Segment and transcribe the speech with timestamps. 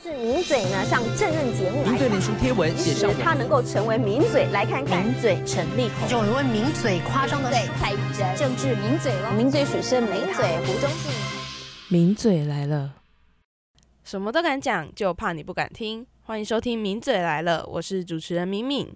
[0.00, 11.12] 是名嘴呢上正任节目来名嘴脸书贴文写上他能够成为名嘴，来看看名嘴陈立口，有人问名嘴夸张的对蔡宇珍，政治名嘴了，名嘴许是名嘴胡忠信。
[11.88, 12.94] 名嘴来了，
[14.04, 16.06] 什么都敢讲，就怕你不敢听。
[16.22, 18.86] 欢迎收听《名嘴来了》，我是主持人敏敏。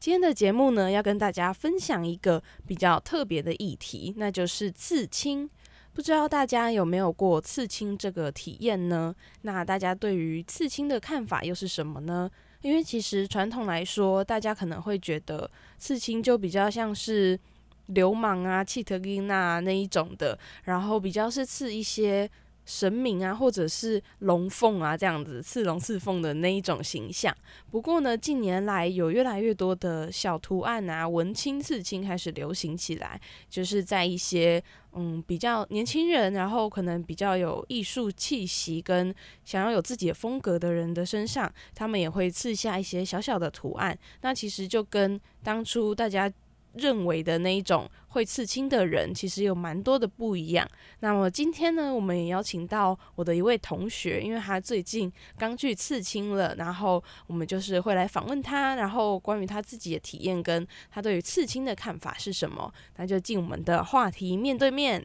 [0.00, 5.50] 今天的节目呢，要跟大家分享一个比较特别的议题，那就是刺青。
[5.96, 9.14] 不知道大家有没有过刺青这个体验呢？
[9.40, 12.30] 那大家对于刺青的看法又是什么呢？
[12.60, 17.40] 因为其实传统来说，大家可能会觉得刺青就比较像是
[17.86, 22.30] 流氓啊、气特金娜那一种的，然后比较是刺一些
[22.66, 27.34] 神明啊，或者是龙凤啊这样子刺龙刺凤的那一种形象。
[27.70, 34.62] 不过呢，近年来有越来越多的小图案啊、文青刺青开始流行起来，就是在一些
[34.92, 43.96] 嗯比较年轻人，然后可能比较有艺术气息跟想要有自己的风格的人的身上，他们也会刺下一些小小的图案。
[44.22, 46.30] 那其实就跟当初大家
[46.76, 50.68] 认为的那一种会刺青的人，其实有蛮多的不一样。
[51.00, 65.04] 那么今天呢，我们也邀请到我的一位同学，因为他最近刚去刺青了，然后我们就是会来访问他，然后关于他自己的体验跟他对于刺青的看法是什么，那就进我们的话题面对面。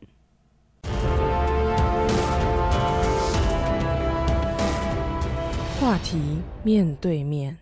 [5.80, 6.20] 话题
[6.64, 7.58] 面对面，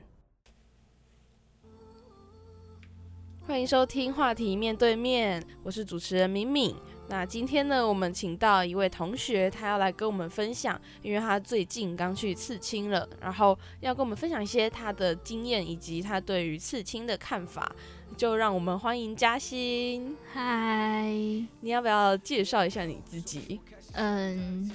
[3.50, 6.76] 欢迎收听话题面对面，我是主持人敏敏。
[7.08, 17.76] 那今天呢，我们请到一位同学，他要来跟我们分享，因为他最近刚去刺青了，然后要跟我们分享一些他的经验以及他对于刺青的看法。
[18.16, 21.10] 就让我们欢迎嘉欣，嗨，
[21.62, 23.60] 你要不要介绍一下你自己？
[23.94, 24.70] 嗯，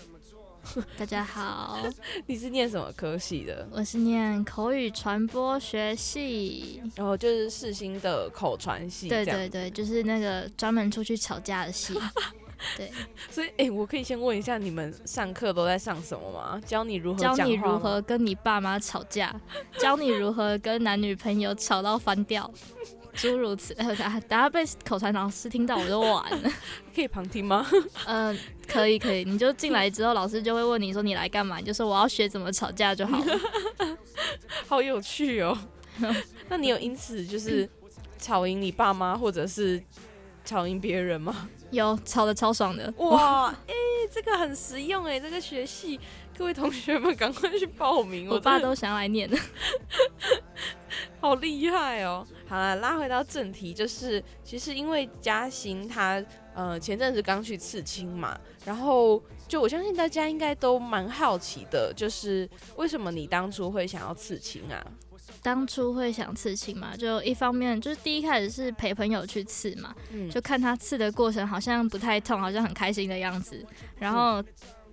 [0.98, 1.78] 大家好，
[2.26, 3.66] 你是念什么科系的？
[3.70, 11.94] 我是念口语传播学系，然后就是世新的口传系，对对对，就是那个专门出去吵架的系。
[12.78, 12.90] 对，
[13.30, 16.60] 所以哎、我可以先问一下，你们上课都在上什么吗？
[16.64, 19.34] 教你如何教你如何跟你爸妈吵架，
[19.78, 22.50] 教你如何跟男女朋友吵到翻掉，
[23.14, 23.74] 诸如此。
[23.78, 26.50] 呃，等下被口传老师听到我就完了。
[26.94, 27.66] 可以旁听吗？
[28.06, 28.36] 嗯、
[28.68, 33.40] 可以可以，你就进来之后，老师就会问你说你来干嘛，你就说我要学怎么吵架就好了。
[34.66, 35.56] 好有趣哦。
[36.48, 37.68] 那你有因此就是
[38.18, 39.82] 吵赢你爸妈，或者是
[40.44, 41.48] 吵赢别人吗？
[41.70, 43.74] 有吵的超爽的，哇，哎、
[44.12, 45.98] 这个很实用哎，这个学系，
[46.36, 48.28] 各位同学们赶快去报名。
[48.28, 49.30] 我爸都想来念。
[51.20, 52.26] 好厉害哦！
[52.46, 56.22] 好了，拉回到正题，就是其实因为嘉兴他
[56.54, 64.84] 呃前阵子刚去刺青嘛，然后就我相信大家应该都蛮好奇的，就是为什么你当初会想要刺青啊？
[65.42, 73.64] 当初会想刺青嘛，就一方面就是第一开始是陪朋友去刺嘛，嗯，就看他刺的过程好像不太痛，好像很开心的样子。
[73.98, 74.42] 然后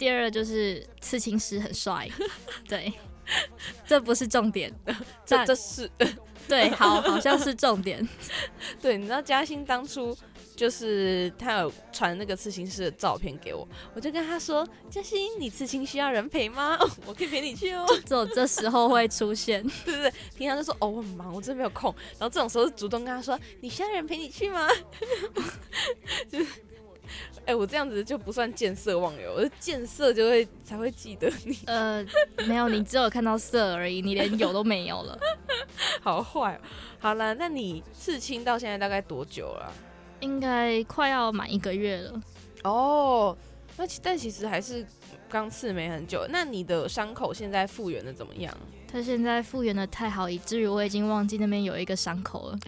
[0.02, 2.10] 第二就是刺青师很帅，
[2.68, 2.92] 对，
[3.86, 4.74] 这不是重点，
[5.24, 5.88] 这这是
[6.50, 8.10] 对，好，好像是重点。
[8.82, 10.18] 对，你知道嘉欣当初
[10.56, 16.80] 就是他有传那个刺青师的照片给我，我就跟他说：“嘉欣，你刺青需要人陪吗？
[17.06, 17.86] 我可以陪你去哦。
[18.04, 21.94] 只有这时候会出现，对对对，平常就说哦我很忙，我真的没有空。
[22.18, 24.68] 然后这种时候主动跟他说：你需要人陪你去吗？
[26.28, 26.48] 就是，
[27.46, 32.06] 哎、我这样子就不算见色忘友，我是见色就会才会记得你， 呃，
[32.48, 35.18] 没有，你只有看到色而已，你连有都没有了。
[36.02, 36.60] 好坏、哦。
[37.00, 39.74] 好了，那你刺青到现在大概多久了啊？
[40.20, 42.22] 应该快要满一个月了，
[42.64, 43.36] 哦，
[43.76, 44.86] 那其但其实还是
[45.28, 46.28] 刚刺没很久。
[46.30, 48.56] 那你的伤口现在复原的怎么样？
[48.88, 52.60] 他现在复原的太好，以至于我已经忘记那边有一个伤口了。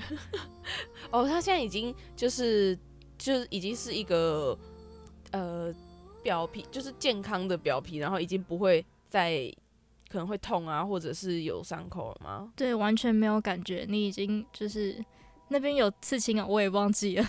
[1.11, 2.75] 哦，他现在已经就是
[3.23, 4.57] 就是已经是一个
[5.31, 5.73] 呃
[6.22, 9.50] 表皮，就是健康的表皮，然后已经不会再
[10.09, 12.52] 可能会痛啊，或者是有伤口了吗？
[12.53, 15.02] 对，完全没有感觉，你已经就是
[15.47, 17.23] 那边有刺青啊，我也忘记了。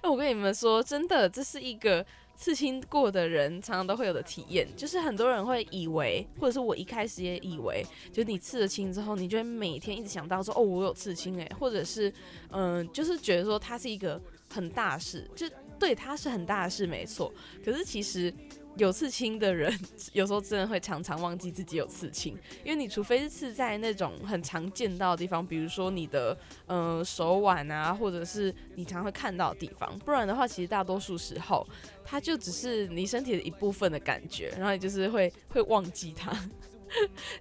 [0.00, 2.04] 哎， 我跟你们说，真的，这是一个
[2.34, 12.10] 刺青过的人常常都会有的体验，就是很多人会以为，或者是我一开始也以为，就是你刺了青之后，你就会每天一直想到说，哦，我有刺青哎，或者是
[12.52, 14.18] 嗯、就是觉得说它是一个
[14.54, 15.46] 很大事，就
[15.78, 17.32] 对，他是很大的事，没错。
[17.64, 18.32] 可是其实
[18.76, 19.76] 有刺青的人，
[20.14, 26.36] 有时候真的会常常忘记自己有刺青，因为你除非是刺在那种很常见到的地方，比如说你的
[26.66, 31.66] 呃手腕啊，或者是你常会看到的地方，不然的话，其实大多数时候
[32.04, 36.32] 它就只是你身体的一部分的感觉，然后你就是会会忘记它。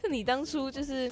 [0.01, 1.11] 那 你当初就是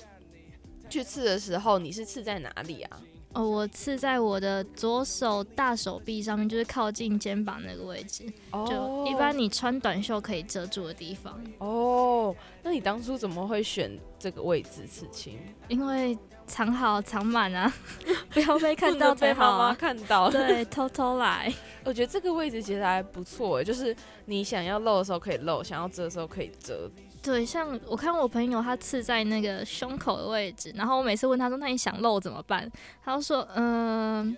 [0.90, 3.02] 去刺的时候，你是刺在哪里啊？
[3.34, 8.26] 哦，我刺在我的左手大手臂上面，就是靠近肩膀那个位置。
[8.52, 11.42] 就一般你穿短袖可以遮住的地方。
[11.60, 15.40] 哦，那你当初怎么会选这个位置刺青？
[15.70, 17.72] 因为藏好藏满啊，
[18.32, 20.30] 不要被看到被妈妈看到。
[20.30, 21.54] 对， 偷偷来。
[21.86, 23.96] 我觉得这个位置其实还不错，就是
[24.26, 26.92] 你想要露的时候可以露，想要遮的时候可以遮。
[27.22, 32.70] 对，像我看我朋友他刺在那个胸口的位置，然后我每次问他说：“那你想漏怎么办？”
[33.06, 34.36] 他就说：“嗯。”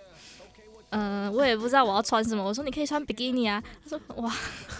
[0.93, 2.43] 嗯，我也不知道我要穿什么。
[2.43, 3.61] 我说你可以穿比基尼啊。
[3.83, 4.31] 他说哇，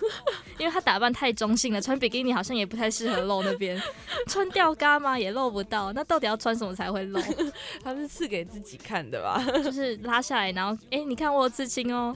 [0.60, 3.81] 因为他打扮太中性了，穿比基尼好像也不太适合露那边。
[4.30, 5.18] 穿吊嘎吗？
[5.18, 5.92] 也露不到。
[5.94, 7.19] 那到底要穿什么才会露？
[7.83, 9.44] 他是刺给自己看的吧？
[9.63, 12.16] 就是拉下来，然后哎，你看我有刺青哦，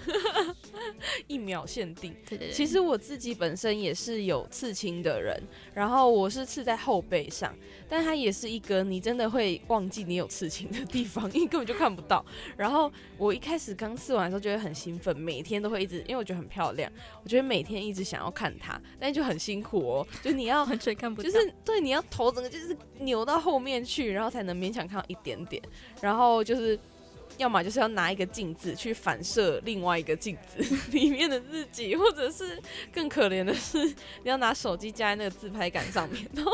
[1.25, 2.15] 一秒限定。
[2.29, 2.53] 对对对。
[2.53, 5.41] 其实我自己本身也是有刺青的人，
[5.73, 7.51] 然后我是刺在后背上，
[7.89, 12.23] 但它也是一个你真的会忘记你有刺青的地方，因为根本就看不到。
[12.55, 13.86] 然后我一开始刚。
[13.87, 16.91] 刚试完的时候就会很兴奋，每天都会一直，因为我觉得很漂亮，
[17.23, 25.61] 我觉得每天一直想要看它，但就很辛苦哦，就你要完全看不，就是对，你要头整个就是扭到后面去，然后才能勉强看到一点点，
[26.01, 26.77] 然后就是。
[27.37, 32.61] 要么就是要拿一个镜子去反射另外一个镜子 里面的自己，或者是
[32.91, 33.93] 更可怜的是，你
[34.23, 36.51] 要拿手机架在那个自拍杆上面，然后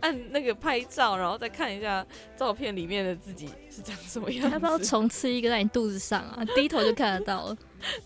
[0.00, 2.06] 按那个拍照，然后再看一下
[2.36, 4.54] 照片里面的自己是长什么样子。
[4.54, 6.44] 要不要重吃一个在你肚子上啊？
[6.54, 7.56] 低头就看得到了。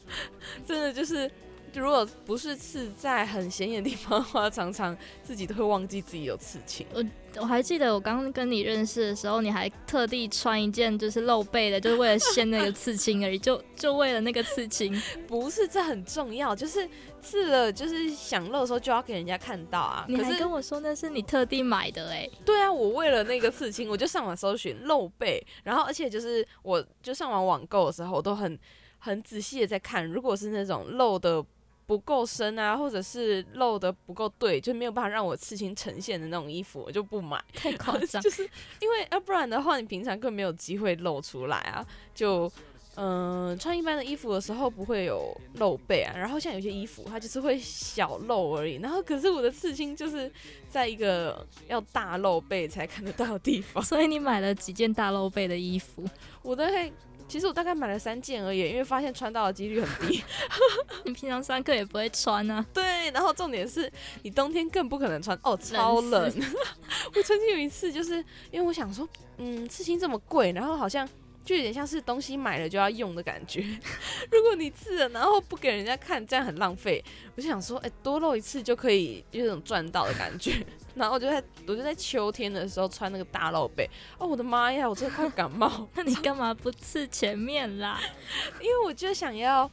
[0.67, 1.31] 真的就是。
[1.75, 6.87] 如果不是刺在很显眼的地方的话，常常自己都会忘记自己有刺青。
[6.95, 7.05] 我
[7.37, 14.95] 我还记得我刚跟你认识的时候，你还特地穿一件就是露背的，就是为了掀那个刺青而已，就 就为了那个刺青。
[15.27, 16.89] 不是，这很重要，就是
[17.21, 20.05] 刺了，就是想露的时候就要给人家看到啊。
[20.09, 22.31] 你还跟我说那是你特地买的哎？
[22.45, 28.57] 对啊，我为了那个刺青，我就上网搜寻露背，然后而且就是我就上网网购的时候，我都很
[28.99, 31.45] 很仔细的在看，如果是那种露的。
[31.87, 37.43] 不够深啊，或者是露的不够对，就没有办法让我刺青呈现的那种衣服，我就不买。
[37.55, 38.43] 太夸张， 就是
[38.81, 41.87] 因为要不然的话，你平常更没有机会露出来啊。
[42.15, 42.51] 就
[42.97, 48.77] 嗯，穿一般的衣服的时候不会有露背啊，然后像有些衣服它就是会小露而已。
[48.77, 50.31] 然后可是我的刺青就是
[50.71, 56.05] 在一个要大露背才看得到的地方， 所以你买了几件大露背的衣服？
[56.43, 56.93] 我都会。
[57.27, 60.23] 其实我大概买了三件而已，因为发现穿到的几率很低。
[61.05, 62.65] 你平常上课也不会穿啊？
[62.73, 63.91] 对，然后重点是
[64.23, 66.33] 你冬天更不可能穿哦，超冷。
[67.15, 68.17] 我曾经有一次，就是
[68.51, 71.09] 因为我想说，嗯，刺青这么贵，然后好像
[71.45, 73.61] 就有点像是东西买了就要用的感觉。
[74.31, 77.03] 如果你刺了，然后不给人家看，这样很浪费。
[77.35, 80.65] 我就想说，哎，多露一次就可以有种赚到的感觉。
[80.95, 83.89] 然后我就在，我就在秋天的时候穿那个大露背。
[84.19, 85.89] 哦，我的妈呀，我真的快感冒。
[85.95, 88.01] 那你干嘛不刺前面啦？
[88.61, 89.71] 因为我就想要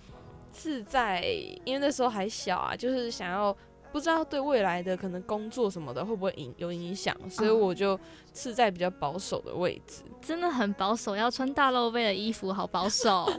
[0.51, 1.21] 刺在，
[1.63, 3.55] 因为那时候还小啊，就是想要
[3.91, 7.99] 不知道对未来的可能工作什么的会不会影有影响，所以我就
[8.33, 10.03] 刺在比较保守的位置。
[10.21, 13.29] 真的很保守，要穿大露背的衣服，好保守。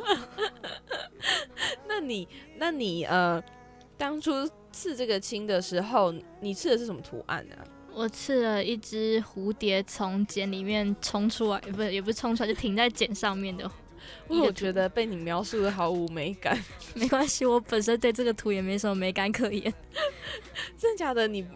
[1.88, 3.42] 那你，那你呃，
[3.96, 4.32] 当初
[4.72, 7.56] 刺这个青的时候，你刺的是什么图案呢？
[7.94, 13.70] 我刺了一只蝴蝶从茧里面冲出来，不是也不是冲出来，就停在茧上面的。
[14.26, 16.58] 我觉得被你描述的毫无美感。
[16.94, 19.72] 没关系，我本身对这个图也没什么美感可言。
[20.78, 21.28] 真的假的？
[21.28, 21.46] 你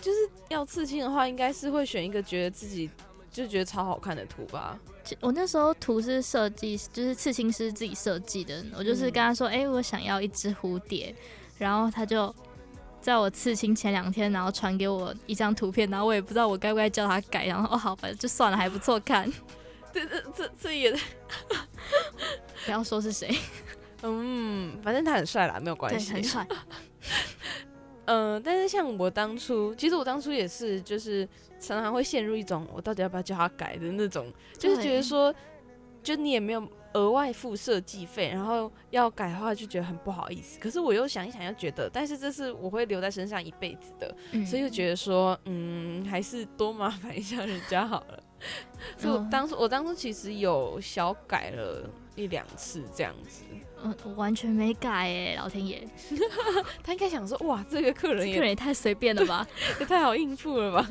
[0.00, 2.88] 就是要刺青的话，应该是会选一个觉得自己
[3.32, 4.78] 就觉得超好看的图吧？
[5.20, 8.64] 我那时候图是设计，就是刺青师自己设计的。
[8.76, 11.14] 我就是跟他说，哎，我想要一只蝴蝶，
[11.58, 12.32] 然后他就。
[13.06, 19.32] 在我刺青前两天，然后传给我一张图片，然后我也不知道我该不该叫他改，然后哦好，反正就算了，还不错看。
[19.94, 20.92] 这这这这也
[22.66, 23.32] 不要说是谁，
[24.02, 26.44] 嗯，反正他很帅啦，没有关系，很帅。
[28.06, 31.28] 嗯，但是像我当初，其实我当初也是，就是
[31.60, 34.26] 常常会陷入一种我到底要不要叫他改的那种，
[34.58, 35.32] 就是觉得说，
[36.02, 36.68] 就你也没有。
[36.96, 40.58] 额外付设计费，然后要改的话就觉得很不好意思。
[40.58, 44.14] 可是我又想一想，又觉得，但是这是我会留在身上一辈子的，
[44.46, 48.22] 所以就觉得说，嗯，还是多麻烦一下人家好了。
[48.96, 53.44] 所以我当初，我当初其实有小改了一两次这样子。
[53.82, 55.86] 嗯，我完全没改哎，老天爷，
[56.82, 59.46] 他应该想说，哇，这个客人也太随便了吧，
[59.80, 60.88] 也太好应付了吧？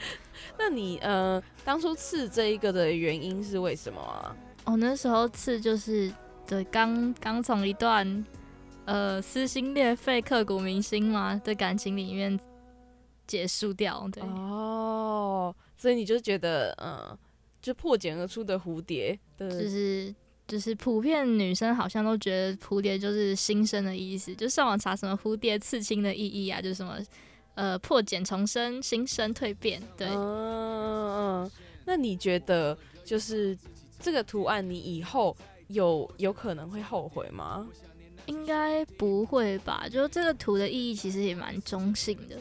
[0.58, 4.36] 那你呃，当初刺这一个的原因是为什么啊？
[4.66, 6.12] 我那时候刺就是
[6.46, 8.24] 对刚刚从一段
[8.84, 12.38] 呃撕心裂肺、刻骨铭心嘛的感情里面
[13.26, 15.54] 结束掉，对哦。
[15.78, 17.16] 所以你就觉得，嗯，
[17.60, 20.14] 就破茧而出的蝴蝶的，就是
[20.48, 26.98] 就是普遍女生好像都觉得蝴蝶就是新生的意思，就上网查什么蝴蝶刺青的意义啊，就是什么
[27.54, 30.08] 呃破茧重生、新生蜕变，对。
[30.08, 31.50] 嗯嗯，
[31.84, 33.56] 那你觉得就是
[33.98, 35.36] 这个图案，你以后
[35.68, 37.66] 有有可能会后悔吗？
[38.26, 39.86] 应该不会吧？
[39.90, 42.36] 就这个图的意义其实也蛮中性的。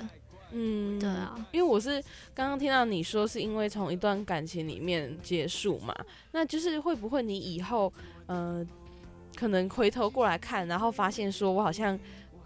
[0.52, 2.02] 嗯，对啊，因为我是
[2.34, 5.94] 刚刚听到你说是因为从一段感情里面结束嘛，
[6.32, 7.92] 那就是会不会你以后
[8.28, 8.66] 呃
[9.36, 12.00] 可能回头过来看，然后发现说我好像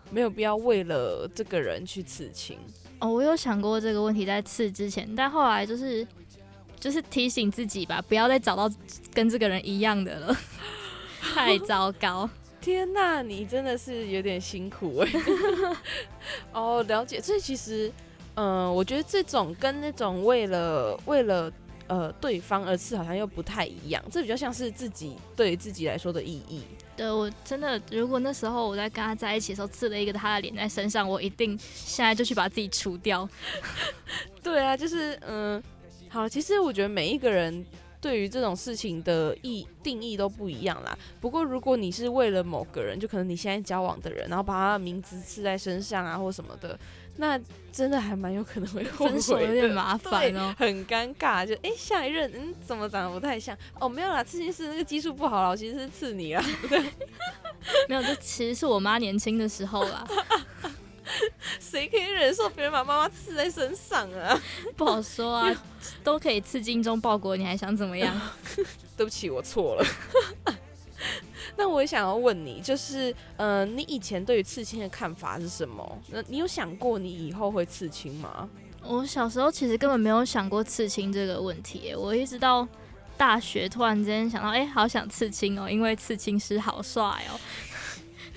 [0.10, 2.58] 没有必要为了这个人去刺青
[3.00, 6.06] 哦，我有想过这个问题在刺之前，但后来就是
[6.80, 8.70] 就是提醒自己吧，不要再找到
[9.14, 10.38] 跟这个人一样的了，
[11.34, 12.30] 太糟糕。
[12.62, 15.10] 天呐，你真的是有点辛苦哎。
[16.52, 17.22] 哦，了解。
[17.22, 17.92] 这其实，
[18.36, 21.52] 嗯，我觉得这种跟那种为了为了
[21.88, 24.04] 呃对方而吃，好像又不太一样。
[24.12, 26.62] 这比较像是自己对自己来说的意义。
[26.98, 33.28] 对我真的，如果那时候我在跟他在一起的时候刺了一个他的脸在身上，我一定现在就去把自己除掉。
[34.44, 35.64] 对啊，就是嗯，
[36.10, 37.66] 好，其实我觉得每一个人。
[38.02, 40.98] 对于这种事情的意定义都不一样啦。
[41.20, 46.80] 不过如果你是为了某个人，就可能你现在交往的人，然后把他的名字刺在身上啊，或什么的，
[47.18, 47.38] 那
[47.74, 51.46] 真的还蛮有可能会分手，有点麻烦哦，很尴尬。
[51.46, 53.54] 就哎，下一任嗯，怎么长得不太像？
[53.78, 56.42] 哦，没有啦，刺青是那个技术不好啦，我其实是刺你啊。
[56.70, 56.80] 对，
[57.90, 60.08] 没有，这其实是我妈年轻的时候啦。
[61.60, 64.42] 谁可以忍受别人把妈妈刺在身上啊？
[64.76, 65.64] 不好说啊，
[66.04, 68.16] 都可以刺精忠报国，你还想怎么样？
[68.96, 69.86] 对不起，我错了。
[71.56, 76.02] 那我也想要问你，就是，呃，你以前对于刺青的看法是什么？
[76.10, 78.50] 那你有想过你以后会刺青吗？
[78.82, 82.66] 我小时候其实根本没有想过刺青这个问题，我一直到
[83.18, 87.40] 大学突然间想到，哎，好想刺青哦，因为刺青师好帅哦。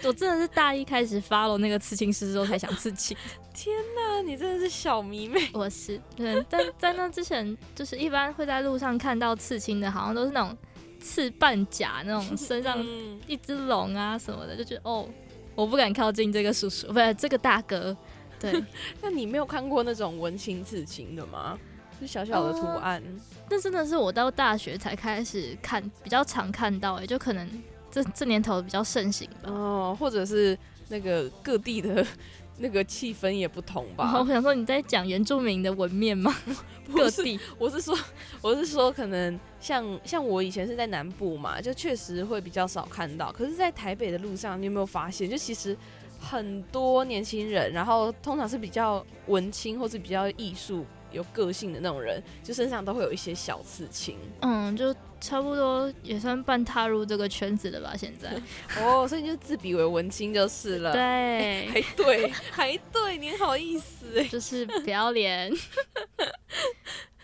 [0.05, 3.17] 我真的是大一开始发了那个刺青师之后才想刺青。
[3.55, 5.49] 天哪，你真的是小迷妹！
[5.53, 10.57] 我是，对，但在那之前，就是一般会在路上看到刺青的，好像都是那种
[10.99, 12.79] 刺半甲那种， 身上
[13.27, 15.07] 一只龙啊什么的，就觉得哦，
[15.55, 17.97] 我不敢靠近这个叔叔，不是这个大哥。
[18.41, 18.65] 对，
[19.01, 21.59] 那你没有看过那种文青刺青的吗？
[22.01, 23.01] 就小小的图案。
[23.49, 27.49] 那真的是我到大学才开始看，比较常看到，也就可能。
[27.93, 30.59] 这这年头比较盛行吧哦，或者是
[30.89, 32.05] 那个各地的
[32.59, 34.19] 那个气氛也不同吧。
[34.19, 36.35] 我想说你在讲原住民的文面吗？
[36.95, 37.97] 各地，我是说，
[38.41, 43.31] 我是说，可能像像我以前是在南部嘛，就确实会比较少看到。
[43.31, 45.77] 可是，在台北的路上，你有没有发现，就其实
[46.19, 50.85] 很多年轻人，然后通常是比较文青或是比较艺术。
[51.13, 54.19] 有个性的那种人，就身上都会有一些小刺青。
[54.41, 57.95] 嗯，就差不多也算半踏入这个圈子了吧。
[57.97, 58.31] 现在
[58.83, 60.93] 哦，所以就自比为文青就是了。
[60.93, 65.53] 对， 还对，还对，你好意思， 就是不要脸。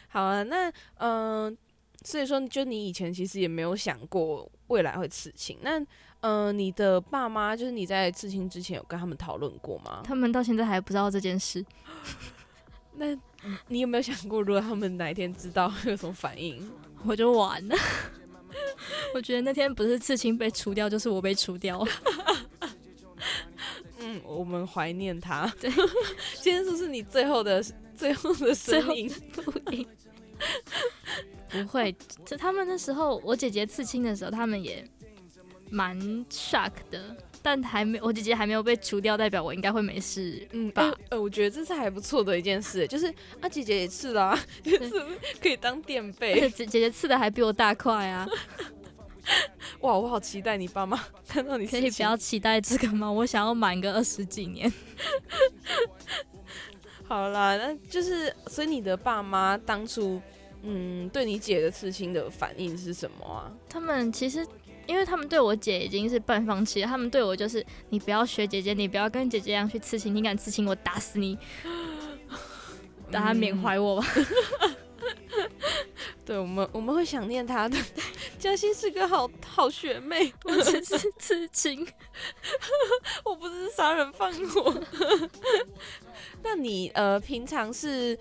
[0.08, 1.56] 好啊，那嗯，
[2.04, 5.58] 所以说，就你以前其实也没有想过未来会刺青。
[5.62, 5.80] 那
[6.20, 10.00] 嗯，你的爸妈就是你在刺青之前有跟他们讨论过吗？
[10.02, 11.64] 他们到现在还不知道这件事。
[12.94, 13.16] 那
[13.68, 16.70] 你有没有想过，如果他们哪一天知道会有什么反应？
[17.04, 17.76] 我就完了。
[19.14, 21.86] 我觉得那天不是刺青被除掉，就是我被除掉。
[24.00, 25.46] 嗯，我们怀念他。
[25.60, 25.70] 对，
[26.40, 27.62] 今天是不是你最后的
[27.96, 29.86] 最后的声音录音？
[31.50, 34.86] 不会，就他们那时候，我姐姐刺青的时候，他们也
[35.70, 37.16] 蛮 shock 的。
[37.48, 40.92] 但还没，我姐姐还没有被除掉，代表我应该会没事，嗯吧？
[41.08, 43.06] 呃，我觉得这是还不错的一件事，就是
[43.40, 44.90] 啊，姐姐也刺了，就是
[45.40, 46.38] 可以当垫背。
[46.50, 48.28] 姐姐姐刺的还比我大块啊！
[49.80, 51.66] 哇，我好期待你爸妈看到你。
[51.66, 53.10] 可以不要期待这个吗？
[53.10, 54.70] 我想要满个二十几年。
[57.08, 60.20] 好啦，那就是，所以你的爸妈当初，
[60.60, 63.50] 嗯，对你姐的刺青的反应是什么啊？
[63.70, 64.46] 他们其实。
[64.88, 71.38] 因为他们对我姐已经是半放弃了，他们对我就是你不要学姐姐，你不要跟姐姐一样去刺青，你敢刺青我打死你，
[73.12, 74.06] 让他缅怀我吧。
[76.24, 77.76] 对我们我们会想念他的，
[78.38, 81.86] 嘉欣是个好好学妹，我只是痴情，
[83.24, 84.74] 我不是杀人放火。
[86.42, 88.18] 那你呃平常是？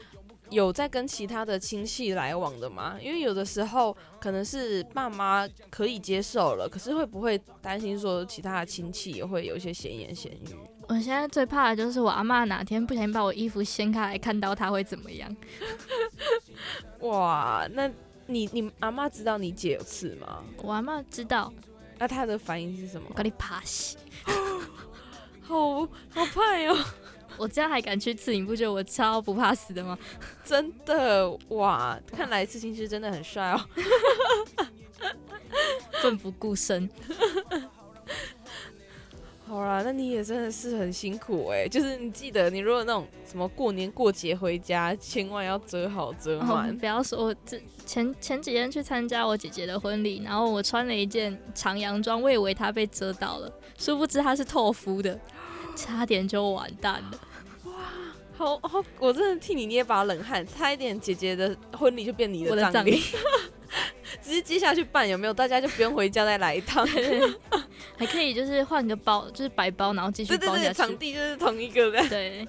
[0.50, 2.98] 有在跟其他的亲戚来往的吗？
[3.02, 10.56] 因为有的时候可能是爸妈可以接受了，可是会不会担心说其他的亲戚也会有一些闲言闲语？
[10.88, 15.36] 我现在最怕的就是我阿妈哪天不小心把我衣服掀开来看到，她会怎么样？
[17.02, 17.92] 哇，那
[18.26, 20.44] 你你阿妈知道你姐有刺吗？
[20.64, 21.52] 我阿妈知道，
[21.98, 23.14] 那她的反应是什么我？
[23.14, 23.98] 跟你爬西，
[25.44, 26.74] 好好怕哟、
[27.38, 29.98] 我这样还敢去刺，你不觉得我超不怕死的吗？
[30.44, 32.00] 真的哇！
[32.12, 33.62] 看来刺青师真的很帅哦。
[36.02, 36.90] 奋不顾身。
[39.46, 46.78] 好啦，那你也真的是很辛苦哎、就是你记得，你如果那种什么过年过节回家，千万要遮好遮哦满。
[46.78, 55.18] 不要说，我这前前几天去参加我姐姐的婚礼，然后我穿了一件长洋装，我以为她被遮到了，殊不知她是透肤的，
[55.78, 57.20] 差点就完蛋了。
[58.38, 63.02] 好好，我真的替你捏把冷汗，差一点姐姐的婚礼就变你的葬礼葬礼，
[64.22, 65.34] 直接接下去办有没有？
[65.34, 66.88] 大家就不用回家再来一趟。
[67.98, 70.98] 还可以就是换个包，就是白包，然后继续对对对，包场。
[70.98, 72.48] 地就是同一个的，对，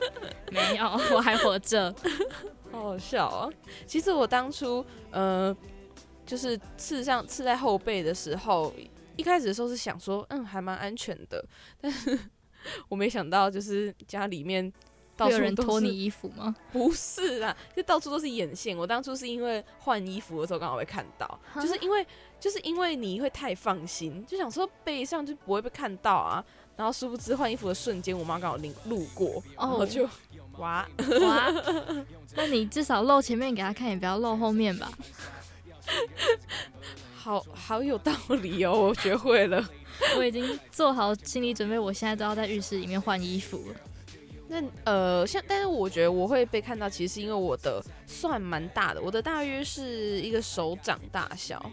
[0.51, 1.95] 没有，我还活着。
[2.71, 3.49] 好好笑啊！
[3.87, 5.57] 其实我当初呃，
[6.27, 8.75] 就是刺上刺在后背的时候，
[9.17, 11.43] 一开始的时候是想说，嗯，还蛮安全的，
[11.81, 12.19] 但是
[12.91, 14.71] 我没想到就是家里面
[15.27, 16.55] 有人脱你衣服吗？
[16.71, 18.77] 不是啦，就到处都是眼线。
[18.77, 22.07] 我当初是因为换衣服的时候刚好会看到，就是因为
[22.39, 26.45] 就是因为你会太放心，就想说背上就不会被看到啊。
[26.77, 30.09] 然后殊不知换衣服的瞬间，我妈刚好路路过，然后哦就
[30.59, 30.89] 哇，
[31.23, 31.53] 哇，
[32.37, 34.93] 那你至少露前面给她看，也不要露后面吧。
[37.17, 39.69] 好好有道理哦，我学会了。
[40.17, 43.75] 我已经做好心理准备，我现在都要在浴室里面换衣服了。
[44.49, 51.71] 那呃，像但是我觉得我会被看到，其实是因为我的算蛮大的，我的大约是一个手掌大小。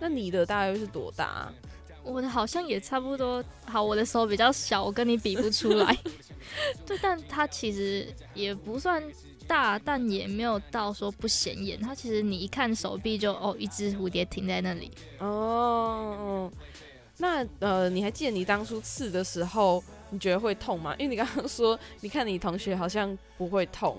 [0.00, 1.54] 那你的大约是多大啊？
[2.04, 5.96] 我的好像也差不多，好，我的手比较小，我跟你比不出来。
[6.86, 9.02] 对，但它其实也不算
[9.48, 11.80] 大，但也没有到说不显眼。
[11.80, 14.92] 它其实你一看手臂就哦，一只蝴蝶停在那里。
[15.18, 16.50] 哦，
[17.18, 20.94] 那呃，你还记得你当初刺的时候，你觉得会痛吗？
[20.98, 23.96] 因为你刚刚说， 你看你同学好像不会痛。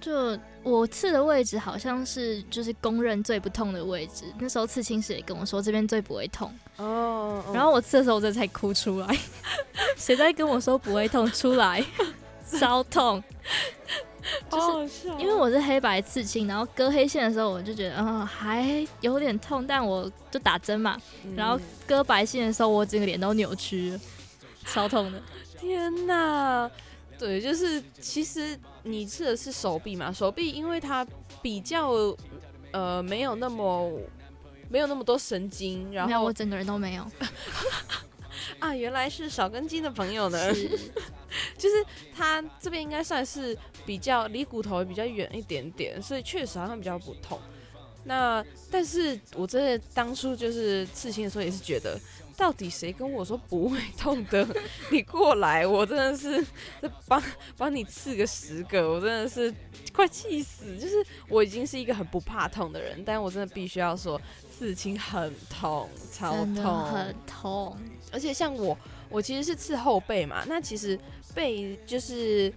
[0.00, 4.24] 就我刺的位置好像是就是公认最不痛的位置。
[4.38, 9.18] 那时候刺青师也跟我说这边最不会痛，哦，然后我刺的时候我真的才哭出来。
[9.98, 11.30] 谁在跟我说不会痛？
[11.30, 11.84] 出来，
[12.58, 13.22] 超痛。
[14.50, 20.96] 就是因为我是黑白刺青，然后割黑线的时候，我就觉得，嗯、还有点痛，但我就打针嘛。
[21.36, 24.00] 然后嗯割白线的时候，我整个脸都扭曲了，
[24.72, 25.22] 超痛的。
[25.58, 26.70] 天哪，
[27.18, 31.06] 对，就是其实你刺的是手臂嘛，手臂因为它
[31.42, 31.90] 比较
[32.72, 33.90] 呃没有那么
[34.68, 37.04] 没有那么多神经，然，后我整个人都没有。
[38.58, 40.68] 啊原来是少根筋的朋友呢，是，
[41.58, 47.38] 就是他这边应该算是比较离骨头比较远一点点，所以确实好像比较不痛。
[48.04, 51.98] 那但是我真的当初就是刺青的时候也是觉得，
[52.40, 54.48] 到底谁跟我说不会痛的？
[54.90, 56.42] 你过来，我真的是
[56.80, 57.22] 这帮
[57.54, 59.54] 帮你刺个十个，我真的是
[59.92, 60.74] 快气死。
[60.78, 64.18] 就是我已经是一个很不怕痛的人，但我真的必须要说，
[64.50, 67.76] 刺青很痛，超痛，很痛。
[68.10, 68.74] 而且像我，
[69.10, 70.98] 我其实是刺后背嘛，那其实
[71.34, 72.50] 背就是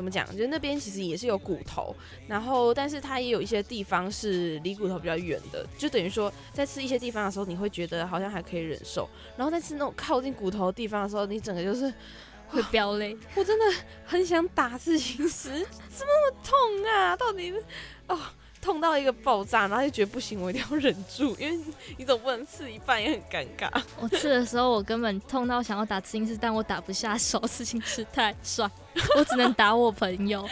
[0.00, 1.94] 怎么讲，就是那边其实也是有骨头，
[2.26, 11.92] 然后但是它也有一些地方是离骨头比较远的，就等于说在吃一些地方的时候，你会觉得好像还可以忍受，然后在吃那种靠近骨头的地方的时候，你整个就是
[12.48, 15.50] 会飙泪，我真的很想打刺青师，
[15.90, 17.14] 怎么那么痛啊？
[17.14, 17.52] 到底
[18.06, 18.18] 哦。
[18.60, 21.64] 痛到一个爆炸，然后就觉得不行，我一定要忍住，因为
[21.96, 23.70] 你总不能刺一半也很尴尬。
[23.98, 28.70] 我刺的时候，我根本痛到想要打刺青师，但我打不下手，刺青师太帅，
[29.16, 30.46] 我只能打我朋友。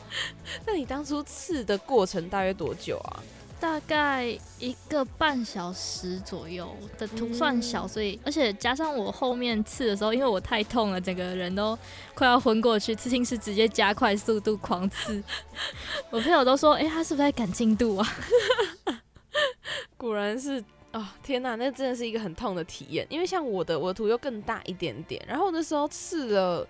[0.66, 3.22] 那你当初刺的过程大约多久啊？
[3.66, 4.26] 大概
[4.60, 11.76] 一个半小时左右的图算小，所以而且加上我后面刺的时候，因为我太痛了，整个人都
[12.14, 15.20] 快要昏过去，刺青师直接加快速度狂刺。
[16.10, 18.08] 我朋友都说，哎、他是不是在赶进度啊？
[19.98, 23.04] 果然是啊、天哪，那真的是一个很痛的体验。
[23.10, 26.64] 因为像我的，我的图又更大一点点，然后那时候刺了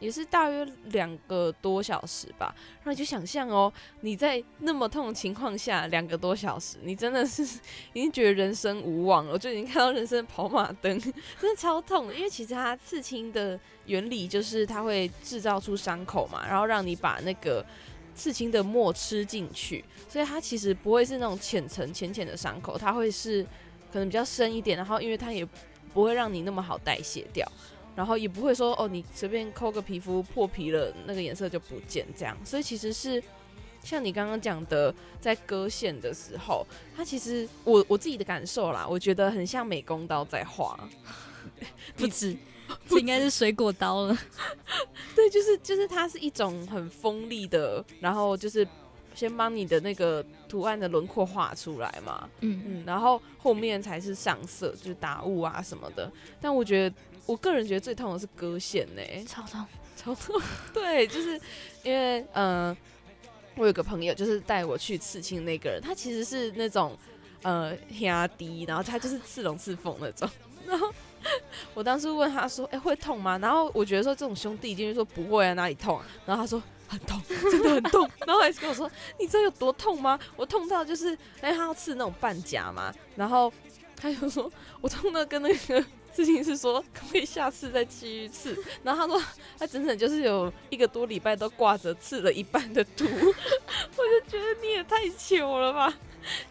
[0.00, 2.52] 也是大约两个多小时吧。
[2.78, 7.42] 然后你就想象哦，你在那么痛的情况下，两个多小时，你真的是
[7.92, 12.12] 已经觉得人生无望了，就已经看到人生的跑马灯，真的超痛。
[12.12, 17.64] 因为其实它刺青的原理就是它会制造出伤口嘛，然后让你把那个。
[18.12, 23.42] 刺青的墨吃进去，所以它其实不会是那种浅层浅浅的伤口，它会是
[23.90, 25.46] 可能比较深一点，然后因为它也
[25.94, 27.50] 不会让你那么好代谢掉，
[27.96, 33.22] 然后也不会说哦你随便抠个皮肤破皮了，那个颜色就不见这样，所以其实是
[33.82, 40.78] 像你刚刚讲的，在割线的时候，它其实我我自己的感受啦，我觉得很像美工刀在画。
[41.96, 42.36] 不止，
[42.88, 44.16] 这应该是水果刀了。
[45.14, 48.66] 对，就是就是它是一种很锋利的，然后就是
[49.14, 56.10] 先帮你的那个图案的轮廓画出来嘛，嗯，嗯，然后后面才是上色，就是打雾啊什么的。
[56.40, 56.96] 但我觉得，
[57.30, 59.64] 我个人觉得最痛的是割线呢、超痛。
[59.96, 60.40] 超痛。
[60.74, 61.40] 对，就是
[61.82, 62.76] 因为嗯、呃
[63.56, 66.96] 我有个朋友就是带我去刺青那个人，他其实是那种
[67.42, 70.28] 呃压低，然后他就是刺龙刺凤那种，
[70.66, 70.92] 然后。
[71.74, 76.06] 我当时问他说：“哎、会痛吗？”然后我觉得说这种兄弟一定是说不会啊，哪里痛、啊？
[76.24, 78.10] 然后他说很痛， 真的很痛。
[78.26, 78.90] 然后还跟我说
[79.20, 80.18] ：“你知道有多痛吗？
[80.34, 81.12] 我痛到就是，
[81.42, 83.52] 哎，他要刺那种半甲嘛。”然后
[83.94, 89.22] 他就说：“我痛到跟那个事情是说，可不可以下次再继续刺？”然后他说
[89.58, 95.92] 他整整就是有一个多礼拜都挂着刺了一半的毒， 我就觉得你也太糗了吧。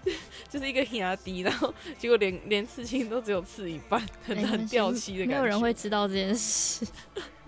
[0.50, 5.34] 就是一个压低，然后结果连连刺青都只有刺一半，很很掉漆的感觉。
[5.34, 6.86] 没有人会知道这件事。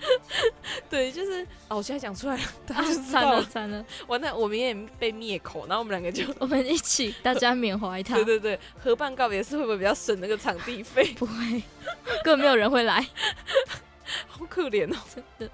[0.89, 3.38] 对，就是哦，我现在讲出来了，大啊家惨道了。
[3.38, 8.25] 了惨了，完蛋，我们也被灭口，然后我们两个就，我们一起大家缅怀他对。
[8.25, 11.05] 对对，合办告别式会不会比较省那个场地费？
[11.13, 11.34] 不会，
[12.23, 12.99] 根本没有人会来。
[14.27, 14.97] 好可怜哦。
[15.13, 15.53] 真的，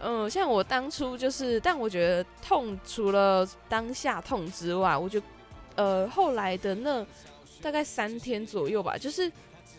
[0.00, 5.26] 嗯，像我当初就是，但我觉得痛除了当下痛之外，我觉得
[5.76, 7.06] 呃后来的那
[7.62, 9.30] 大概三天左右吧，就是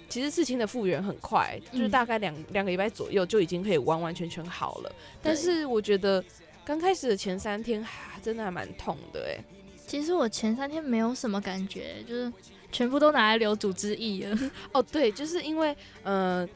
[0.10, 4.92] 其实刺青的复原很快，就是嗯大概两两个礼拜左右就已经可以完完全全好了。
[5.22, 6.24] 但是我觉得
[6.64, 9.44] 刚开始的前三天还真的还蛮痛的哎。
[9.88, 12.32] 其实我前三天没有什么感觉，就是
[12.72, 14.52] 全部都拿来留组织液了。
[14.74, 16.48] 哦，对，就是因为呃，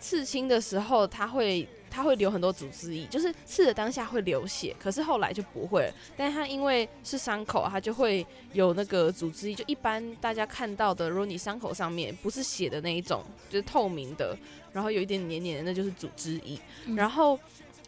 [0.00, 5.94] 刺青的时候它会它会流很多组织液，就是刺的当下会流血，可是后来就不会了。
[6.16, 9.54] 但它因为是伤口，它就会有那个组织液。
[9.54, 14.36] 就一般大家看到的，如果你伤口上面不是血的那一种，就是透明的，
[14.72, 16.58] 然后有一点黏黏的，那就是组织液。
[16.84, 17.38] 嗯然后。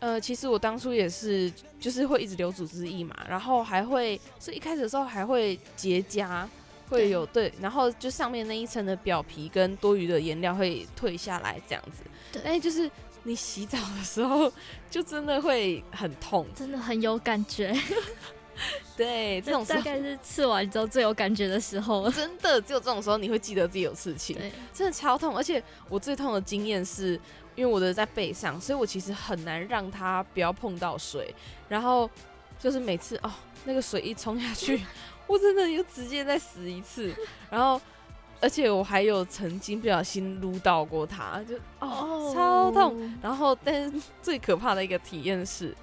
[0.01, 6.47] 呃，其实我当初也是，就是会一直流组织液嘛，然后还会是一开始的时候还会结痂，
[6.89, 12.05] 会有对，然后就上面那一层的表皮跟多余的颜料会退下来这样子。
[12.31, 12.89] 对但是就是
[13.25, 14.51] 你洗澡的时候，
[14.91, 16.47] 就真的会很痛。
[16.55, 17.75] 真的很有感觉，
[18.97, 22.11] 对，这种大概是刺完之后最有感觉的时候。
[22.11, 24.37] 真的只有这种时候你会记得自己有刺青，
[24.73, 25.37] 真的超痛。
[25.37, 27.21] 而且我最痛的经验是
[27.55, 31.35] 因为我的在背上，所以我其实很难让它不要碰到水。
[31.69, 32.09] 然后
[32.59, 33.31] 就是每次哦，
[33.65, 34.81] 那个水一冲下去，
[35.29, 37.15] 我真的又直接再死一次。
[37.51, 37.81] 然后
[38.41, 43.19] 而且我还有曾经不小心撸到过它，就哦超痛。。
[43.23, 45.77] 然后，但是 最可怕的一个体验是，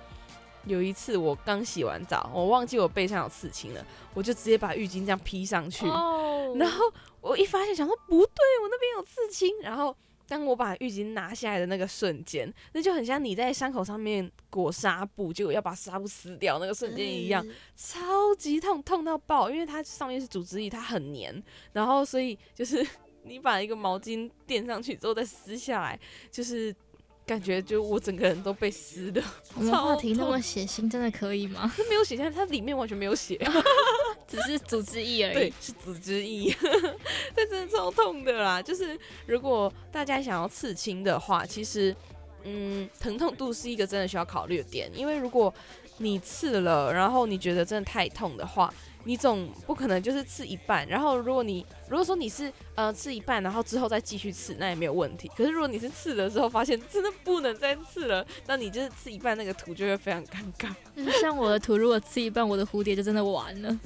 [0.66, 6.86] 有一次我刚洗完澡，我忘记我背上有刺青了，我就直接把浴巾这样披上去，哦，然后
[7.22, 9.96] 我一发现想说不对，我那边有刺青，然后。
[10.28, 17.54] 当我把浴巾拿下来的那个瞬间，那就很像你在伤口上面裹纱布，结果要把纱布撕掉那个瞬间一样，嗯。
[17.76, 22.86] 超级痛，痛到爆，因为它上面是组织液，它很黏，然后所以就是
[23.24, 26.00] 你把一个毛巾垫上去之后再撕下来，
[26.32, 26.76] 就是
[27.26, 29.22] 感觉就我整个人都被撕的，
[29.56, 31.72] 我们话题那么血腥，真的可以吗？
[31.76, 33.36] 它没有血，腥它里面完全没有血，
[34.28, 36.56] 只是组织液而已对已。，是组织液，
[37.36, 38.62] 但真的超痛的啦。
[38.62, 41.96] 就是如果大家想要刺青的话，其实
[42.44, 45.52] 嗯，疼痛度是一个真的需要考虑的点，因为如果
[45.98, 48.72] 你刺了，然后你觉得真的太痛的话，
[49.06, 55.32] 你总不可能就是刺一半，然后如果你如果说你是呃刺一半，然后之后再继续刺，那也没有问题。
[55.38, 60.74] 可是如果你是刺的时候发现真的不能再刺了，那你就是刺一半那个图就会非常尴尬。
[60.96, 63.80] 就是像我的图，如果刺一半，我的蝴蝶就真的完了，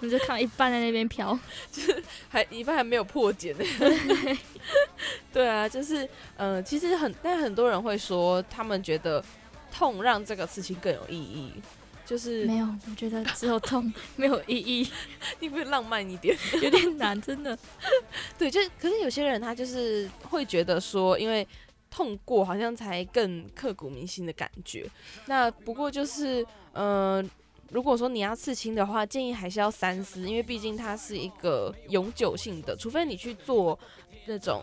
[0.00, 1.38] 你就看到一半在那边飘。
[1.72, 3.64] 就是还一半还没有破茧呢。
[5.32, 9.24] 对啊，就是呃，其实很，但很多人会说，他们觉得
[9.72, 11.52] 痛让这个事情更有意义，
[12.08, 14.90] 就是没有，我觉得只有痛， 没有意义，
[15.40, 16.34] 你会浪漫一点。
[16.62, 17.56] 有点难，真的。
[18.38, 21.46] 对，就是可是有些人他就是会觉得说，因为
[21.90, 24.88] 痛过好像才更刻骨铭心的感觉。
[25.26, 27.22] 那不过就是呃。
[27.70, 33.78] 如果说你要刺青的话，建议还是要三思，因为毕竟它是一个永久性的，除非你去做
[34.24, 34.62] 那种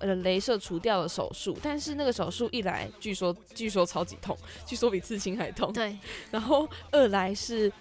[0.00, 4.36] 呃镭射除掉的手术，但是那个手术一来，据说据说超级痛，
[4.66, 5.72] 据说比刺青还痛。
[5.72, 5.96] 对，
[6.32, 7.72] 然后二来是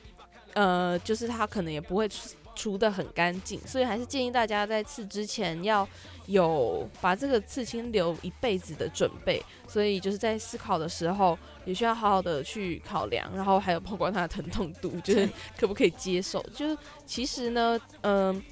[0.53, 2.07] 呃，就是它可能也不会
[2.55, 5.87] 除的很干净，所以还是建议大家在刺之前要
[6.27, 9.41] 有把这个刺青留一辈子的准备。
[9.67, 16.43] 所以就是在思考的时候，也需要好好的去考量，然后还有包括它的疼痛度，就是可不可以接受。
[16.53, 18.43] 就是其实呢，嗯。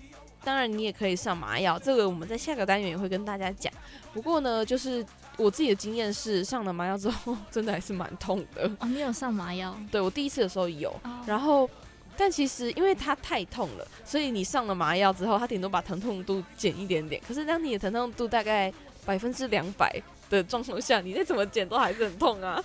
[0.47, 3.69] 当然，你也可以上麻药，这个我们在下个单元也会跟大家讲。
[4.13, 5.05] 不过呢，就是
[5.35, 8.65] 我自己的经验是，上了麻药之后， 真的还是蛮痛的。
[8.79, 9.77] 哦，你有上麻药？
[9.91, 11.69] 对我第一次的时候有，然后，
[12.15, 17.21] 但其实因为它太痛了，所以你上了麻药之后，它顶多把疼痛度减一点点。
[17.27, 18.73] 可是当你的疼痛度大概
[19.05, 22.63] 百分之两百的状况下，你再怎么减都还是很痛啊。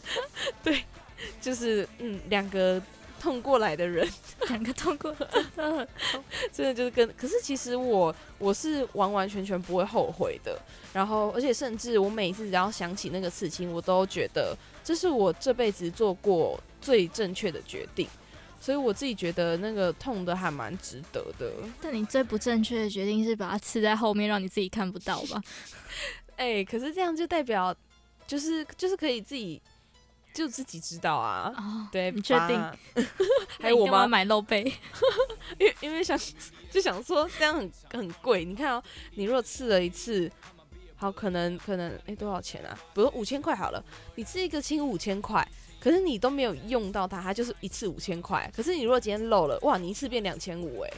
[0.64, 0.82] 对，
[1.42, 2.80] 就是嗯，两个。
[3.18, 4.08] 痛过来的人，
[4.48, 5.88] 两个痛过，真的很，
[6.52, 7.06] 真的就是跟。
[7.16, 10.58] 可是其实我我是完完全全不会后悔的。
[10.92, 18.08] 然后，而且甚至我每一次只要想起那个刺青，我都觉得这是我这辈子做过最正确的决定。
[18.60, 21.52] 所以我自己觉得那个痛的还蛮值得的。
[21.80, 25.42] 但你最不正确的决定是把它刺在后面，让你自己看不到吧？
[26.36, 27.74] 哎，可是这样就代表
[28.26, 29.60] 就是就是可以自己。
[30.38, 31.52] 就自己知道啊，
[31.90, 32.62] 对，你确定？
[33.60, 34.62] 还有我妈买露背，
[35.58, 36.16] 因为因为想
[36.70, 38.44] 就想说这样很很贵。
[38.44, 38.82] 你看哦，
[39.14, 40.30] 你如果刺了一次，
[40.94, 42.78] 好可能可能哎多少钱啊？
[42.94, 45.46] 比如五千块好了，你刺一个青五千块，
[45.80, 48.48] 可是你都没有用到它，它就是一次五千块。
[48.54, 50.90] 可是你如果今天漏了，哇，你一次变两千五哎，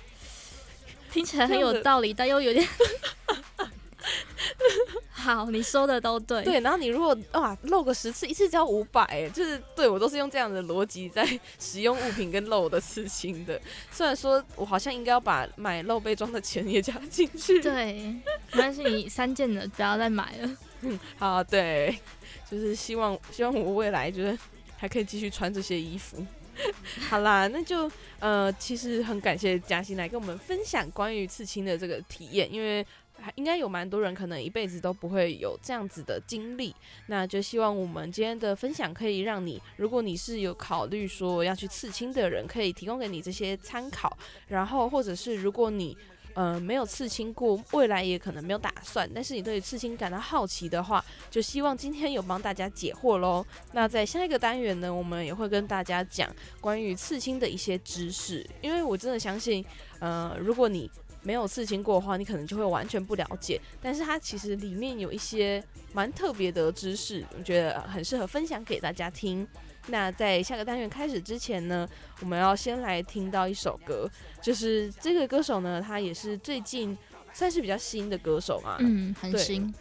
[1.10, 2.68] 听起来很有道理，但又有点。
[5.34, 6.42] 好，你说的都对。
[6.42, 11.26] 对，然后你如果哇漏个十次，一次只要五百，哎，就是对我都是用这样的逻辑在
[11.58, 13.60] 使用物品跟漏的事情的。
[13.90, 17.60] 虽然说我好像应该要把买漏杯装的钱也加进去。
[17.60, 18.14] 对，
[18.50, 20.56] 但是你三件的不要再买了。
[20.82, 21.98] 嗯，好，对，
[22.50, 24.38] 就是希望希望我未来就是
[24.76, 26.24] 还可以继续穿这些衣服。
[27.08, 32.86] 好啦，那就呃，其实很感谢嘉欣来跟我们分享关于刺青的这个体验，因为。
[33.34, 36.74] 应该有蛮多人可能一辈子都不会有这样子的经历，
[37.06, 44.16] 那就希望我们今天的分享可以让你，如果你是有考虑说要去刺青的人，可以提供给你这些参考。
[44.48, 45.96] 然后或者是如果你
[46.34, 53.44] 呃没有刺青过，未来也可能没有打算，但是你对刺青感到好奇的话，就希望今天有帮大家解惑喽。
[53.72, 59.64] 那在下一个单元呢，我们也会跟大家讲关于刺青的一些知识，因为我真的相信，
[59.98, 60.90] 呃，如果你
[61.22, 63.60] 没有刺青过的话，你可能就会完全不了解。
[63.80, 69.46] 但是它其实里面有一些蛮特别的知识，我觉得很适合分享给大家听。
[69.86, 71.88] 那在下个单元开始之前呢，
[72.20, 74.08] 我们要先来听到一首歌，
[74.42, 76.96] 就是这个歌手呢，他也是最近
[77.32, 79.72] 算是比较新的歌手嘛，嗯，很新。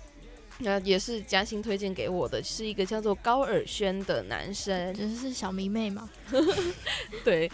[0.62, 6.10] 那也是嘉欣推荐给我的，是一个叫做高尔轩的男生，就是小迷妹嘛？
[7.24, 7.50] 对。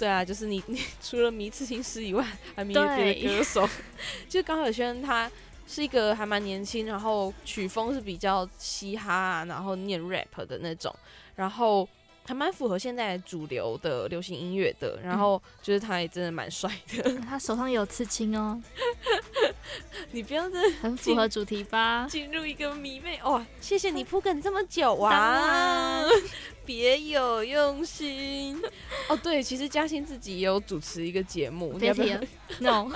[0.00, 3.68] 对啊，就是你， 你除了迷刺青师以外，还迷别的歌手。
[4.30, 5.30] 就高晓轩，他
[5.66, 10.94] 是一个还蛮年轻，然后曲风是比较嘻哈，然后念 rap 的那种，
[11.36, 11.86] 然后
[12.26, 14.98] 还蛮符合现在主流的流行音乐的。
[15.04, 18.58] 然后就是他也真的蛮帅的，他手上有刺青哦。
[20.12, 22.06] 你不要这很符合主题吧？
[22.10, 23.46] 进入一个迷妹哇！
[23.60, 26.04] 谢谢你铺梗这么久啊。
[26.70, 28.56] 别有用心。
[29.08, 32.20] 哦，对，其实嘉欣自己也有主持一个节目，别提了
[32.60, 32.88] ，no，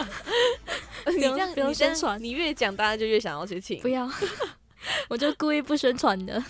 [1.07, 4.09] 你这样不宣传，你越讲大家就越想要去听，不要，
[5.11, 6.41] 我就故意不宣传的。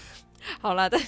[0.61, 1.01] 好了，但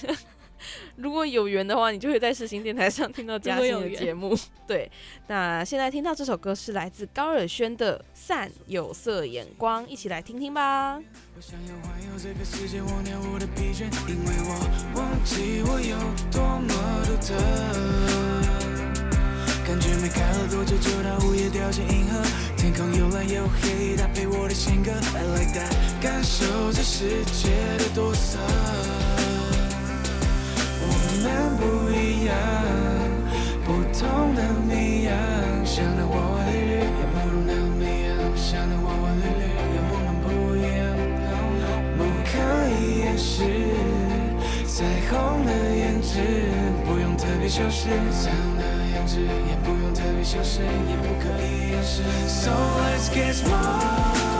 [0.97, 4.37] 如果有缘的话，你就会在世新电台上听到嘉欣的节目。
[4.67, 4.89] 对，
[5.27, 11.01] 那现在听到这首歌是来自高尔宣的《散有色眼光》，一起来听听吧。
[11.35, 15.97] 我想要环游这个世界，忘掉我的疲倦，因为我忘记我有
[16.31, 16.73] 多么
[17.05, 17.33] 独特。
[19.67, 22.23] 感觉没开了多久，就到午夜掉进银河，
[22.55, 28.39] 天空又蓝又黑，搭配我的性格，I like that，感受这世界的多色。
[31.19, 32.35] 我们不一样，
[33.65, 35.15] 不同的谜样，
[35.65, 39.47] 像那弯弯绿绿，也不同的谜样，像那弯弯绿绿。
[43.19, 43.41] 是
[44.67, 46.19] 彩虹的颜值，
[46.85, 52.03] 不用特别修饰；彩虹的颜值也不用特别修饰，也不可以掩饰。
[52.27, 54.36] So let's get more.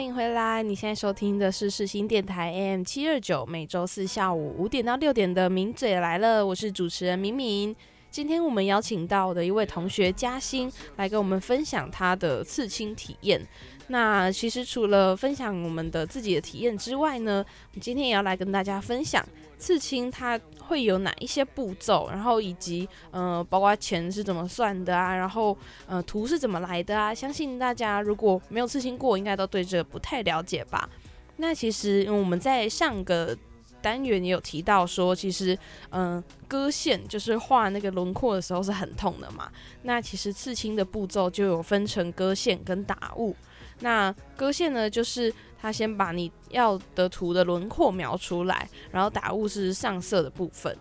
[0.00, 7.76] 欢迎回来，你现在收听的是世新电台 AM 七二九，每周四下午五点到六点的名嘴来了，我是主持人明明。
[8.10, 13.46] 今天我们邀请到的一位同学嘉欣来跟我们分享他的刺青体验。
[13.88, 19.22] 那其实除了分享我们的自己的体验之外呢，我们今天也要来跟大家分享
[19.60, 27.14] 刺青它会有哪一些步骤，然后以及呃，包括钱是怎么算的啊，然后呃，图是怎么来的啊。
[27.14, 30.88] 相信大家如果没有刺青过，应该都对这个不太了解吧？
[31.36, 33.36] 那其实我们在上个
[33.82, 35.58] 单元也有提到说，其实
[35.90, 39.50] 嗯，割线就是画那个轮廓的时候是很痛的嘛。
[39.82, 43.36] 那其实刺青的步骤就有分成割线跟打雾。
[43.82, 50.74] 那割线呢，就是他先把你要的图的轮廓描出来，然后打雾是上色的部分。